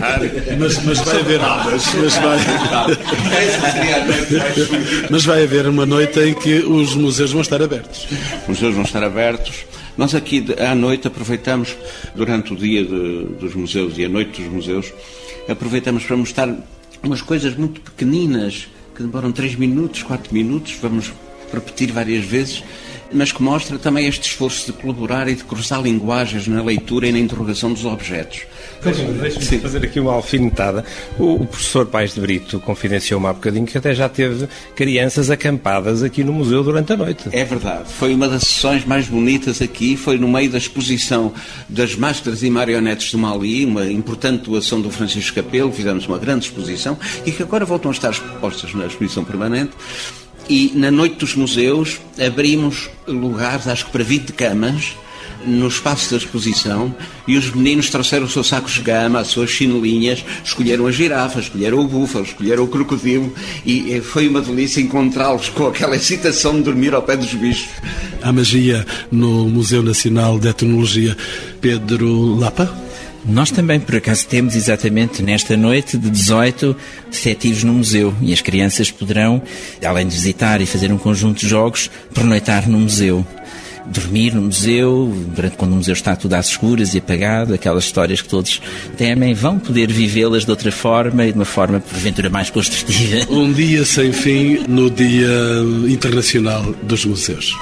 Mas, 0.59 0.83
mas 0.85 0.99
vai 0.99 1.21
haver 1.21 1.41
mas 1.41 2.17
vai, 2.17 2.39
mas 5.11 5.25
vai 5.25 5.43
haver 5.45 5.67
uma 5.67 5.87
noite 5.87 6.19
em 6.21 6.35
que 6.35 6.57
os 6.61 6.95
museus 6.95 7.33
vão 7.33 7.41
estar 7.43 7.63
abertos. 7.63 8.07
Os 8.43 8.49
museus 8.49 8.75
vão 8.75 8.83
estar 8.85 9.03
abertos. 9.03 9.65
Nós 9.97 10.15
aqui 10.15 10.45
à 10.59 10.75
noite 10.75 11.07
aproveitamos, 11.07 11.77
durante 12.15 12.53
o 12.53 12.57
dia 12.57 12.83
de- 12.85 13.25
dos 13.39 13.55
museus 13.55 13.95
e 13.99 14.05
a 14.05 14.09
noite 14.09 14.41
dos 14.43 14.51
museus, 14.51 14.93
aproveitamos 15.49 16.05
para 16.05 16.17
mostrar 16.17 16.49
umas 17.03 17.21
coisas 17.21 17.55
muito 17.57 17.81
pequeninas, 17.81 18.69
que 18.97 19.03
demoram 19.03 19.33
3 19.33 19.55
minutos, 19.57 20.03
4 20.03 20.33
minutos, 20.33 20.75
vamos 20.81 21.13
repetir 21.53 21.93
várias 21.93 22.25
vezes, 22.25 22.63
mas 23.13 23.33
que 23.33 23.43
mostra 23.43 23.79
também 23.79 24.07
este 24.07 24.29
esforço 24.29 24.67
de 24.67 24.73
colaborar 24.73 25.29
e 25.29 25.35
de 25.35 25.45
cruzar 25.45 25.81
linguagens 25.81 26.47
na 26.47 26.63
leitura 26.63 27.07
e 27.07 27.13
na 27.13 27.19
interrogação 27.19 27.73
dos 27.73 27.85
objetos. 27.85 28.43
Deixe-me 28.83 29.61
fazer 29.61 29.85
aqui 29.85 30.01
uma 30.01 30.13
alfinetada. 30.13 30.85
O, 31.19 31.35
o 31.35 31.47
professor 31.47 31.87
Pais 31.87 32.15
de 32.15 32.21
Brito 32.21 32.59
confidenciou-me 32.61 33.27
há 33.27 33.33
bocadinho 33.33 33.67
que 33.67 33.79
até 33.79 33.95
já 33.95 34.09
teve 34.09 34.49
crianças 34.75 35.31
acampadas 35.31 36.03
aqui 36.03 36.25
no 36.25 36.33
museu 36.33 36.65
durante 36.65 36.93
a 36.93 36.97
noite. 36.97 37.29
É 37.31 37.45
verdade. 37.45 37.85
Foi 37.93 38.13
uma 38.15 38.29
das 38.29 38.43
sessões 38.43 38.85
mais 38.85 39.07
bonitas 39.07 39.63
aqui. 39.63 39.97
Foi 39.97 40.19
no 40.19 40.29
meio 40.29 40.51
da 40.51 40.59
exposição 40.59 41.33
das 41.69 41.95
máscaras 41.95 42.43
e 42.43 42.51
marionetes 42.51 43.13
do 43.13 43.19
Mali, 43.19 43.65
uma 43.65 43.87
importante 43.87 44.45
doação 44.45 44.81
do 44.81 44.91
Francisco 44.91 45.35
Capelo. 45.37 45.73
Fizemos 45.73 46.07
uma 46.07 46.19
grande 46.19 46.47
exposição 46.47 46.99
e 47.25 47.31
que 47.31 47.43
agora 47.43 47.65
voltam 47.65 47.91
a 47.91 47.95
estar 47.95 48.11
expostas 48.11 48.75
na 48.75 48.87
exposição 48.87 49.25
permanente. 49.25 49.73
E 50.49 50.73
na 50.75 50.91
noite 50.91 51.17
dos 51.17 51.35
museus 51.35 52.01
abrimos 52.19 52.91
lugares, 53.07 53.67
acho 53.67 53.87
que 53.87 53.93
para 53.93 54.05
20 54.05 54.33
camas, 54.33 54.95
no 55.45 55.67
espaço 55.67 56.11
da 56.11 56.17
exposição 56.17 56.95
e 57.27 57.37
os 57.37 57.51
meninos 57.53 57.91
trouxeram 57.91 58.27
o 58.27 58.29
seu 58.29 58.45
saco 58.45 58.71
de 58.71 58.81
gama, 58.81 59.21
as 59.21 59.29
suas 59.29 59.51
chinelinhas, 59.51 60.25
escolheram 60.45 60.87
a 60.87 60.93
girafa, 60.93 61.41
escolheram 61.41 61.79
o 61.79 61.87
búfalo, 61.87 62.25
escolheram 62.25 62.65
o 62.65 62.69
crocodilo 62.69 63.33
e 63.65 64.01
foi 64.01 64.29
uma 64.29 64.41
delícia 64.41 64.81
encontrá-los 64.81 65.49
com 65.49 65.67
aquela 65.67 65.97
excitação 65.97 66.57
de 66.57 66.63
dormir 66.63 66.95
ao 66.95 67.03
pé 67.03 67.17
dos 67.17 67.33
bichos. 67.35 67.69
A 68.23 68.33
magia 68.33 68.87
no 69.11 69.49
Museu 69.49 69.83
Nacional 69.83 70.39
de 70.39 70.49
Etnologia. 70.49 71.17
Pedro 71.61 72.37
Lapa? 72.37 72.92
Nós 73.25 73.51
também, 73.51 73.79
por 73.79 73.97
acaso, 73.97 74.27
temos 74.27 74.57
exatamente 74.57 75.23
nesta 75.23 75.57
noite 75.57 75.97
de 75.97 76.11
18 76.11 76.77
detetives 77.11 77.63
no 77.63 77.73
museu 77.73 78.15
e 78.21 78.33
as 78.33 78.41
crianças 78.41 78.91
poderão, 78.91 79.41
além 79.85 80.07
de 80.07 80.15
visitar 80.15 80.61
e 80.61 80.67
fazer 80.67 80.93
um 80.93 80.99
conjunto 80.99 81.41
de 81.41 81.49
jogos, 81.49 81.91
pernoitar 82.13 82.69
no 82.69 82.81
museu 82.81 83.25
dormir 83.87 84.35
no 84.35 84.43
museu, 84.43 85.13
durante 85.35 85.57
quando 85.57 85.73
o 85.73 85.77
museu 85.77 85.93
está 85.93 86.15
tudo 86.15 86.35
às 86.35 86.49
escuras 86.49 86.95
e 86.95 86.99
apagado, 86.99 87.55
aquelas 87.55 87.85
histórias 87.85 88.21
que 88.21 88.29
todos 88.29 88.61
temem, 88.97 89.35
vão 89.35 89.59
poder 89.59 89.91
vivê-las 89.91 90.45
de 90.45 90.51
outra 90.51 90.71
forma 90.71 91.27
e 91.27 91.33
de 91.33 91.39
uma 91.39 91.45
forma, 91.45 91.81
porventura, 91.81 92.31
mais 92.31 92.51
construtiva. 92.51 93.27
Um 93.33 93.53
dia 93.53 93.85
sem 93.85 94.13
fim 94.13 94.65
no 94.69 94.91
Dia 94.91 95.29
Internacional 95.89 96.75
dos 96.83 97.05
Museus. 97.05 97.53